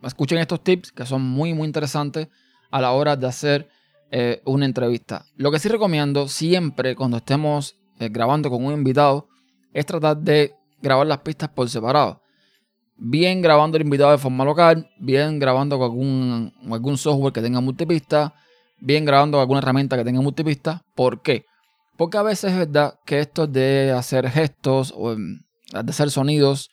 escuchen 0.03 0.39
estos 0.39 0.63
tips 0.63 0.93
que 0.93 1.07
son 1.07 1.23
muy 1.23 1.55
muy 1.55 1.67
interesantes 1.67 2.29
a 2.71 2.81
la 2.81 2.93
hora 2.93 3.17
de 3.17 3.27
hacer 3.27 3.69
eh, 4.11 4.43
una 4.45 4.67
entrevista. 4.67 5.25
Lo 5.37 5.51
que 5.51 5.59
sí 5.59 5.69
recomiendo 5.69 6.29
siempre 6.29 6.95
cuando 6.95 7.17
estemos 7.19 7.77
grabando 7.99 8.49
con 8.49 8.65
un 8.65 8.73
invitado 8.73 9.29
es 9.75 9.85
tratar 9.85 10.17
de 10.17 10.55
grabar 10.81 11.07
las 11.07 11.19
pistas 11.19 11.49
por 11.51 11.69
separado. 11.69 12.23
Bien 12.97 13.41
grabando 13.41 13.77
el 13.77 13.85
invitado 13.85 14.11
de 14.13 14.19
forma 14.19 14.45
local, 14.45 14.91
bien 14.99 15.39
grabando 15.39 15.79
con 15.79 15.91
algún, 15.91 16.53
algún 16.71 16.99
software 16.99 17.33
que 17.33 17.41
tenga 17.41 17.61
multipista, 17.61 18.35
bien 18.79 19.05
grabando 19.05 19.37
con 19.37 19.43
alguna 19.43 19.61
herramienta 19.61 19.97
que 19.97 20.05
tenga 20.05 20.21
multipista. 20.21 20.83
¿Por 20.95 21.23
qué? 21.23 21.45
Porque 21.97 22.19
a 22.19 22.23
veces 22.23 22.53
es 22.53 22.59
verdad 22.59 22.95
que 23.07 23.21
esto 23.21 23.47
de 23.47 23.93
hacer 23.93 24.29
gestos 24.29 24.93
o 24.97 25.15
de 25.15 25.41
hacer 25.73 26.11
sonidos, 26.11 26.71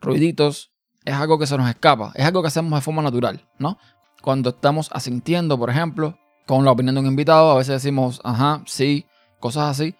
ruiditos, 0.00 0.72
es 1.04 1.14
algo 1.14 1.38
que 1.38 1.46
se 1.46 1.56
nos 1.56 1.68
escapa, 1.68 2.12
es 2.14 2.24
algo 2.24 2.42
que 2.42 2.48
hacemos 2.48 2.72
de 2.72 2.80
forma 2.82 3.02
natural, 3.02 3.46
¿no? 3.58 3.78
Cuando 4.22 4.50
estamos 4.50 4.90
asintiendo, 4.92 5.58
por 5.58 5.70
ejemplo, 5.70 6.18
con 6.46 6.64
la 6.64 6.72
opinión 6.72 6.94
de 6.94 7.00
un 7.02 7.06
invitado, 7.06 7.50
a 7.50 7.56
veces 7.56 7.82
decimos, 7.82 8.20
ajá, 8.24 8.62
sí, 8.66 9.06
cosas 9.40 9.70
así 9.70 9.94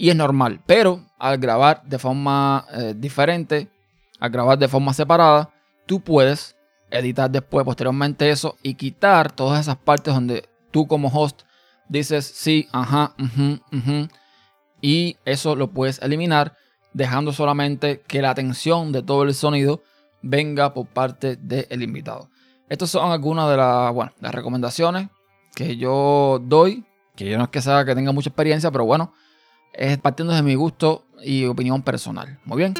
y 0.00 0.08
es 0.08 0.16
normal. 0.16 0.60
Pero 0.64 1.04
al 1.18 1.36
grabar 1.36 1.82
de 1.84 1.98
forma 1.98 2.64
eh, 2.72 2.94
diferente, 2.96 3.68
al 4.18 4.30
grabar 4.30 4.58
de 4.58 4.66
forma 4.66 4.94
separada, 4.94 5.50
tú 5.84 6.00
puedes 6.00 6.56
editar 6.90 7.30
después, 7.30 7.66
posteriormente 7.66 8.30
eso 8.30 8.56
y 8.62 8.74
quitar 8.74 9.30
todas 9.30 9.60
esas 9.60 9.76
partes 9.76 10.14
donde 10.14 10.48
tú 10.70 10.86
como 10.86 11.08
host 11.08 11.42
dices 11.88 12.24
sí, 12.34 12.66
ajá, 12.72 13.14
y 14.80 15.16
eso 15.24 15.54
lo 15.54 15.70
puedes 15.70 16.00
eliminar 16.00 16.56
dejando 16.92 17.32
solamente 17.32 18.00
que 18.06 18.22
la 18.22 18.30
atención 18.30 18.92
de 18.92 19.02
todo 19.02 19.22
el 19.22 19.34
sonido 19.34 19.82
venga 20.22 20.74
por 20.74 20.86
parte 20.86 21.36
del 21.36 21.82
invitado. 21.82 22.28
Estas 22.68 22.90
son 22.90 23.10
algunas 23.10 23.50
de 23.50 23.56
las, 23.56 23.92
bueno, 23.92 24.12
las 24.20 24.34
recomendaciones 24.34 25.08
que 25.54 25.76
yo 25.76 26.40
doy 26.40 26.84
Que 27.16 27.28
yo 27.28 27.36
no 27.36 27.44
es 27.44 27.50
que 27.50 27.60
sea 27.60 27.84
que 27.84 27.94
tenga 27.94 28.12
mucha 28.12 28.28
experiencia, 28.28 28.70
pero 28.70 28.84
bueno, 28.84 29.12
es 29.72 29.98
partiendo 29.98 30.32
de 30.32 30.42
mi 30.42 30.54
gusto 30.54 31.04
y 31.22 31.44
opinión 31.46 31.82
personal. 31.82 32.38
Muy 32.44 32.58
bien. 32.58 32.74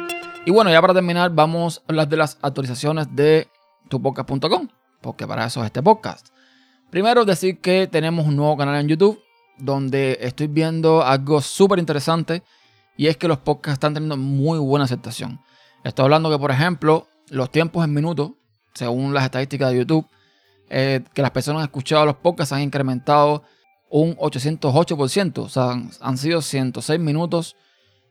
Y 0.45 0.51
bueno, 0.51 0.71
ya 0.71 0.81
para 0.81 0.93
terminar, 0.93 1.31
vamos 1.31 1.79
a 1.79 1.83
hablar 1.89 2.07
de 2.07 2.17
las 2.17 2.37
actualizaciones 2.41 3.07
de 3.13 3.47
tupodcast.com, 3.89 4.67
porque 5.01 5.27
para 5.27 5.45
eso 5.45 5.59
es 5.59 5.67
este 5.67 5.83
podcast. 5.83 6.29
Primero, 6.89 7.25
decir 7.25 7.59
que 7.59 7.87
tenemos 7.87 8.25
un 8.25 8.35
nuevo 8.35 8.57
canal 8.57 8.79
en 8.81 8.87
YouTube 8.87 9.21
donde 9.57 10.17
estoy 10.21 10.47
viendo 10.47 11.03
algo 11.03 11.41
súper 11.41 11.79
interesante 11.79 12.43
y 12.97 13.07
es 13.07 13.17
que 13.17 13.27
los 13.27 13.39
podcasts 13.39 13.73
están 13.73 13.93
teniendo 13.93 14.17
muy 14.17 14.59
buena 14.59 14.85
aceptación. 14.85 15.41
Estoy 15.83 16.03
hablando 16.03 16.29
que, 16.29 16.37
por 16.37 16.51
ejemplo, 16.51 17.07
los 17.29 17.49
tiempos 17.49 17.83
en 17.83 17.93
minutos, 17.93 18.33
según 18.73 19.13
las 19.13 19.23
estadísticas 19.23 19.71
de 19.71 19.79
YouTube, 19.79 20.07
eh, 20.69 21.03
que 21.13 21.21
las 21.21 21.31
personas 21.31 21.59
han 21.59 21.65
escuchado 21.65 22.05
los 22.05 22.15
podcasts 22.15 22.53
han 22.53 22.61
incrementado 22.61 23.43
un 23.89 24.15
808%. 24.15 25.39
O 25.39 25.49
sea, 25.49 25.71
han, 25.99 26.17
sido 26.17 26.41
106 26.41 26.99
minutos 26.99 27.55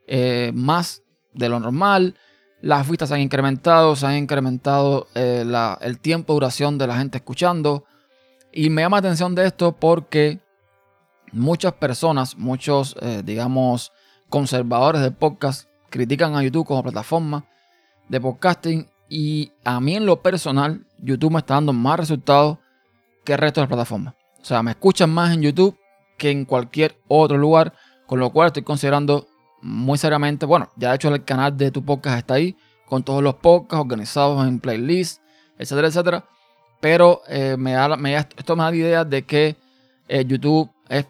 eh, 0.07 0.53
más 0.55 1.03
de 1.33 1.49
lo 1.49 1.61
normal. 1.61 2.17
Las 2.61 2.89
vistas 2.89 3.13
han 3.13 3.21
incrementado, 3.21 3.97
se 3.97 4.07
han 4.07 4.17
incrementado 4.17 5.07
eh, 5.15 5.45
el 5.81 5.99
tiempo 6.01 6.33
de 6.33 6.37
duración 6.37 6.77
de 6.77 6.87
la 6.87 6.99
gente 6.99 7.19
escuchando. 7.19 7.85
Y 8.53 8.69
me 8.69 8.83
llama 8.83 8.97
la 8.99 9.09
atención 9.09 9.35
de 9.35 9.47
esto 9.47 9.73
porque 9.73 10.41
muchas 11.33 11.73
personas, 11.75 12.37
muchos, 12.37 12.97
digamos, 13.25 13.93
conservadores 14.31 15.03
de 15.03 15.11
podcast 15.11 15.69
critican 15.91 16.37
a 16.37 16.43
YouTube 16.43 16.67
como 16.67 16.83
plataforma 16.83 17.45
de 18.09 18.21
podcasting 18.21 18.89
y 19.09 19.53
a 19.65 19.81
mí 19.81 19.97
en 19.97 20.07
lo 20.07 20.23
personal 20.23 20.87
YouTube 20.99 21.33
me 21.33 21.41
está 21.41 21.55
dando 21.55 21.73
más 21.73 21.99
resultados 21.99 22.59
que 23.25 23.33
el 23.33 23.39
resto 23.39 23.61
de 23.61 23.65
las 23.65 23.69
plataformas. 23.69 24.15
O 24.41 24.45
sea, 24.45 24.63
me 24.63 24.71
escuchan 24.71 25.11
más 25.11 25.35
en 25.35 25.43
YouTube 25.43 25.77
que 26.17 26.31
en 26.31 26.45
cualquier 26.45 26.97
otro 27.09 27.37
lugar, 27.37 27.75
con 28.07 28.21
lo 28.21 28.31
cual 28.31 28.47
estoy 28.47 28.63
considerando 28.63 29.27
muy 29.63 29.99
seriamente, 29.99 30.47
bueno, 30.47 30.71
ya 30.77 30.91
de 30.91 30.95
hecho 30.95 31.13
el 31.13 31.25
canal 31.25 31.57
de 31.57 31.71
tu 31.71 31.85
podcast 31.85 32.19
está 32.19 32.35
ahí, 32.35 32.57
con 32.87 33.03
todos 33.03 33.23
los 33.23 33.35
podcasts 33.35 33.81
organizados 33.81 34.47
en 34.47 34.61
playlists, 34.61 35.21
etcétera, 35.59 35.89
etcétera. 35.89 36.25
Pero 36.81 37.23
eh, 37.29 37.57
me 37.59 37.73
da, 37.73 37.97
me 37.97 38.17
esto 38.17 38.57
me 38.57 38.63
da 38.63 38.71
la 38.71 38.77
idea 38.77 39.05
de 39.05 39.23
que 39.23 39.57
eh, 40.09 40.25
YouTube 40.25 40.71
es 40.89 41.07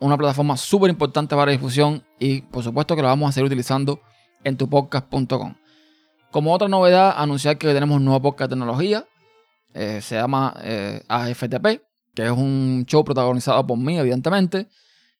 una 0.00 0.16
plataforma 0.16 0.56
súper 0.56 0.90
importante 0.90 1.36
para 1.36 1.52
difusión 1.52 2.04
y 2.18 2.40
por 2.42 2.64
supuesto 2.64 2.96
que 2.96 3.02
lo 3.02 3.08
vamos 3.08 3.28
a 3.28 3.32
seguir 3.32 3.46
utilizando 3.46 4.00
en 4.42 4.56
tupodcast.com. 4.56 5.54
Como 6.30 6.54
otra 6.54 6.68
novedad, 6.68 7.14
anunciar 7.16 7.58
que 7.58 7.72
tenemos 7.72 7.96
un 7.96 8.04
nuevo 8.04 8.22
podcast 8.22 8.50
de 8.50 8.56
tecnología. 8.56 9.06
Eh, 9.74 10.00
se 10.00 10.16
llama 10.16 10.54
eh, 10.62 11.02
AFTP, 11.08 11.82
que 12.14 12.24
es 12.24 12.30
un 12.30 12.84
show 12.86 13.04
protagonizado 13.04 13.66
por 13.66 13.78
mí, 13.78 13.98
evidentemente, 13.98 14.68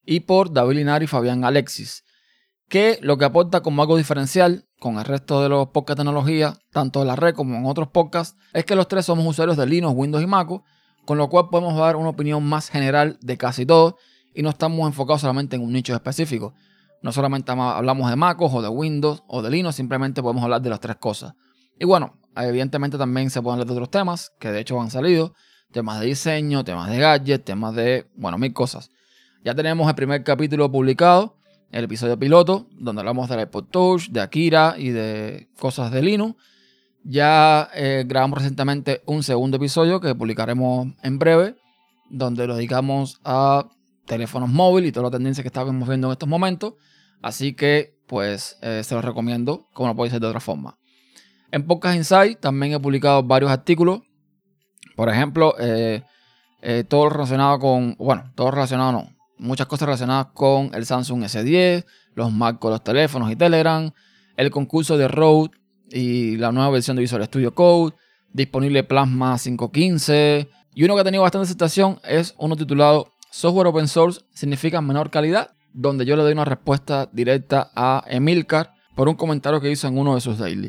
y 0.04 0.20
por 0.20 0.52
David 0.52 0.76
Linari 0.76 1.04
y 1.04 1.08
Fabián 1.08 1.44
Alexis. 1.44 2.04
Que 2.68 2.98
lo 3.02 3.18
que 3.18 3.24
aporta 3.24 3.60
como 3.60 3.82
algo 3.82 3.96
diferencial 3.96 4.66
con 4.78 4.98
el 4.98 5.04
resto 5.04 5.42
de 5.42 5.48
los 5.48 5.68
podcasts 5.68 5.98
de 5.98 6.04
tecnología, 6.04 6.58
tanto 6.70 7.02
en 7.02 7.08
la 7.08 7.16
red 7.16 7.34
como 7.34 7.56
en 7.56 7.66
otros 7.66 7.88
podcasts, 7.88 8.38
es 8.52 8.64
que 8.64 8.76
los 8.76 8.88
tres 8.88 9.04
somos 9.04 9.26
usuarios 9.26 9.56
de 9.56 9.66
Linux, 9.66 9.94
Windows 9.94 10.22
y 10.22 10.26
Mac, 10.26 10.48
con 11.04 11.18
lo 11.18 11.28
cual 11.28 11.48
podemos 11.50 11.76
dar 11.76 11.96
una 11.96 12.10
opinión 12.10 12.44
más 12.44 12.70
general 12.70 13.18
de 13.20 13.36
casi 13.36 13.66
todo 13.66 13.98
y 14.34 14.42
no 14.42 14.50
estamos 14.50 14.86
enfocados 14.86 15.20
solamente 15.22 15.56
en 15.56 15.62
un 15.62 15.72
nicho 15.72 15.94
específico. 15.94 16.54
No 17.02 17.12
solamente 17.12 17.52
hablamos 17.52 18.10
de 18.10 18.16
MacOS 18.16 18.54
o 18.54 18.62
de 18.62 18.68
Windows 18.68 19.22
o 19.26 19.42
de 19.42 19.50
Linux, 19.50 19.76
simplemente 19.76 20.22
podemos 20.22 20.44
hablar 20.44 20.60
de 20.60 20.70
las 20.70 20.80
tres 20.80 20.96
cosas. 20.96 21.34
Y 21.78 21.84
bueno, 21.86 22.14
evidentemente 22.36 22.98
también 22.98 23.30
se 23.30 23.40
pueden 23.40 23.54
hablar 23.54 23.68
de 23.68 23.72
otros 23.72 23.90
temas, 23.90 24.32
que 24.38 24.50
de 24.50 24.60
hecho 24.60 24.80
han 24.80 24.90
salido, 24.90 25.34
temas 25.72 26.00
de 26.00 26.06
diseño, 26.06 26.64
temas 26.64 26.90
de 26.90 26.98
gadgets, 26.98 27.44
temas 27.44 27.74
de, 27.74 28.06
bueno, 28.16 28.36
mil 28.36 28.52
cosas. 28.52 28.90
Ya 29.42 29.54
tenemos 29.54 29.88
el 29.88 29.94
primer 29.94 30.22
capítulo 30.22 30.70
publicado, 30.70 31.36
el 31.72 31.84
episodio 31.84 32.18
piloto, 32.18 32.66
donde 32.72 33.00
hablamos 33.00 33.28
del 33.28 33.40
iPod 33.40 33.64
Touch, 33.70 34.08
de 34.10 34.20
Akira 34.20 34.74
y 34.76 34.90
de 34.90 35.48
cosas 35.58 35.90
de 35.90 36.02
Linux. 36.02 36.36
Ya 37.02 37.70
eh, 37.74 38.04
grabamos 38.06 38.38
recientemente 38.38 39.02
un 39.06 39.22
segundo 39.22 39.56
episodio 39.56 40.00
que 40.00 40.14
publicaremos 40.14 40.88
en 41.02 41.18
breve, 41.18 41.56
donde 42.10 42.46
lo 42.46 42.56
dedicamos 42.56 43.20
a 43.24 43.66
teléfonos 44.10 44.48
móviles 44.48 44.88
y 44.88 44.92
toda 44.92 45.04
la 45.04 45.10
tendencia 45.12 45.42
que 45.44 45.48
estamos 45.48 45.88
viendo 45.88 46.08
en 46.08 46.12
estos 46.12 46.28
momentos. 46.28 46.74
Así 47.22 47.54
que, 47.54 47.96
pues, 48.08 48.58
eh, 48.60 48.82
se 48.82 48.94
los 48.96 49.04
recomiendo, 49.04 49.68
como 49.72 49.88
no 49.88 49.94
puede 49.94 50.10
ser 50.10 50.20
de 50.20 50.26
otra 50.26 50.40
forma. 50.40 50.76
En 51.52 51.64
Podcast 51.64 51.96
Insight 51.96 52.40
también 52.40 52.72
he 52.72 52.80
publicado 52.80 53.22
varios 53.22 53.52
artículos. 53.52 54.00
Por 54.96 55.08
ejemplo, 55.08 55.54
eh, 55.60 56.02
eh, 56.60 56.84
todo 56.88 57.08
relacionado 57.08 57.60
con, 57.60 57.94
bueno, 57.98 58.32
todo 58.34 58.50
relacionado 58.50 58.90
no, 58.90 59.08
muchas 59.38 59.68
cosas 59.68 59.86
relacionadas 59.86 60.26
con 60.34 60.74
el 60.74 60.84
Samsung 60.84 61.22
S10, 61.22 61.84
los 62.14 62.32
Mac 62.32 62.58
con 62.58 62.72
los 62.72 62.82
teléfonos 62.82 63.30
y 63.30 63.36
Telegram, 63.36 63.92
el 64.36 64.50
concurso 64.50 64.98
de 64.98 65.06
Rode 65.06 65.50
y 65.88 66.36
la 66.36 66.50
nueva 66.50 66.70
versión 66.70 66.96
de 66.96 67.02
Visual 67.02 67.24
Studio 67.26 67.54
Code, 67.54 67.94
disponible 68.32 68.82
Plasma 68.82 69.38
515. 69.38 70.48
Y 70.74 70.84
uno 70.84 70.94
que 70.96 71.00
ha 71.00 71.04
tenido 71.04 71.22
bastante 71.22 71.44
aceptación 71.44 72.00
es 72.04 72.34
uno 72.38 72.56
titulado 72.56 73.12
Software 73.30 73.68
open 73.68 73.86
source 73.86 74.22
significa 74.34 74.80
menor 74.80 75.10
calidad, 75.10 75.52
donde 75.72 76.04
yo 76.04 76.16
le 76.16 76.24
doy 76.24 76.32
una 76.32 76.44
respuesta 76.44 77.08
directa 77.12 77.70
a 77.76 78.02
Emilcar 78.08 78.74
por 78.96 79.08
un 79.08 79.14
comentario 79.14 79.60
que 79.60 79.70
hizo 79.70 79.86
en 79.86 79.96
uno 79.96 80.16
de 80.16 80.20
sus 80.20 80.36
daily. 80.36 80.68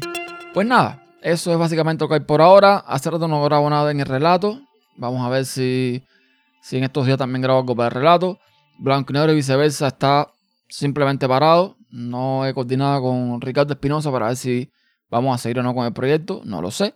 Pues 0.53 0.67
nada, 0.67 1.03
eso 1.23 1.51
es 1.51 1.57
básicamente 1.57 2.03
lo 2.03 2.07
que 2.07 2.15
hay 2.15 2.19
por 2.19 2.39
ahora. 2.39 2.77
Hace 2.77 3.09
rato 3.09 3.27
no 3.27 3.43
grabo 3.43 3.67
nada 3.67 3.89
en 3.89 3.99
el 3.99 4.05
relato. 4.05 4.61
Vamos 4.95 5.25
a 5.25 5.29
ver 5.29 5.45
si, 5.45 6.03
si 6.61 6.77
en 6.77 6.83
estos 6.83 7.07
días 7.07 7.17
también 7.17 7.41
grabo 7.41 7.61
algo 7.61 7.75
para 7.75 7.87
el 7.87 7.95
relato. 7.95 8.39
Blanco 8.77 9.11
y 9.11 9.13
Negro 9.15 9.31
y 9.31 9.37
viceversa 9.37 9.87
está 9.87 10.31
simplemente 10.69 11.27
parado. 11.27 11.77
No 11.89 12.45
he 12.45 12.53
coordinado 12.53 13.01
con 13.01 13.41
Ricardo 13.41 13.73
Espinosa 13.73 14.11
para 14.11 14.27
ver 14.27 14.37
si 14.37 14.71
vamos 15.09 15.33
a 15.33 15.39
seguir 15.39 15.59
o 15.59 15.63
no 15.63 15.73
con 15.73 15.87
el 15.87 15.93
proyecto. 15.93 16.41
No 16.45 16.61
lo 16.61 16.69
sé. 16.69 16.93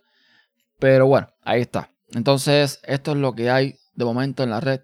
Pero 0.77 1.07
bueno, 1.07 1.27
ahí 1.43 1.61
está. 1.61 1.89
Entonces, 2.13 2.79
esto 2.83 3.11
es 3.13 3.17
lo 3.17 3.33
que 3.33 3.49
hay 3.49 3.79
de 3.95 4.05
momento 4.05 4.43
en 4.43 4.51
la 4.51 4.59
red 4.59 4.81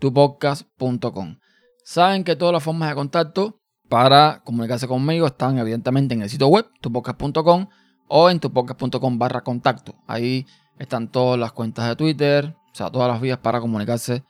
tupodcast.com. 0.00 1.38
Saben 1.84 2.24
que 2.24 2.36
todas 2.36 2.52
las 2.52 2.62
formas 2.62 2.88
de 2.88 2.94
contacto 2.94 3.60
para 3.88 4.42
comunicarse 4.44 4.88
conmigo 4.88 5.26
están 5.26 5.58
evidentemente 5.58 6.14
en 6.14 6.22
el 6.22 6.30
sitio 6.30 6.48
web 6.48 6.66
tupodcast.com 6.80 7.66
o 8.08 8.30
en 8.30 8.40
tupodcast.com 8.40 9.18
barra 9.18 9.42
contacto. 9.42 9.94
Ahí 10.06 10.46
están 10.78 11.08
todas 11.08 11.38
las 11.38 11.52
cuentas 11.52 11.88
de 11.88 11.96
Twitter, 11.96 12.56
o 12.72 12.74
sea, 12.74 12.90
todas 12.90 13.08
las 13.08 13.20
vías 13.20 13.38
para 13.38 13.60
comunicarse 13.60 14.24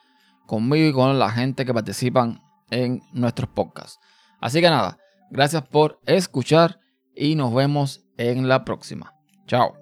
conmigo 0.46 0.88
y 0.88 0.92
con 0.92 1.18
la 1.18 1.30
gente 1.30 1.64
que 1.64 1.72
participan 1.72 2.40
en 2.70 3.02
nuestros 3.12 3.48
podcasts. 3.50 3.98
Así 4.40 4.61
que 4.61 4.70
nada, 4.70 4.98
gracias 5.30 5.62
por 5.62 6.00
escuchar 6.06 6.80
y 7.14 7.35
nos 7.35 7.54
vemos 7.54 8.04
en 8.16 8.48
la 8.48 8.64
próxima. 8.64 9.14
Chao. 9.46 9.79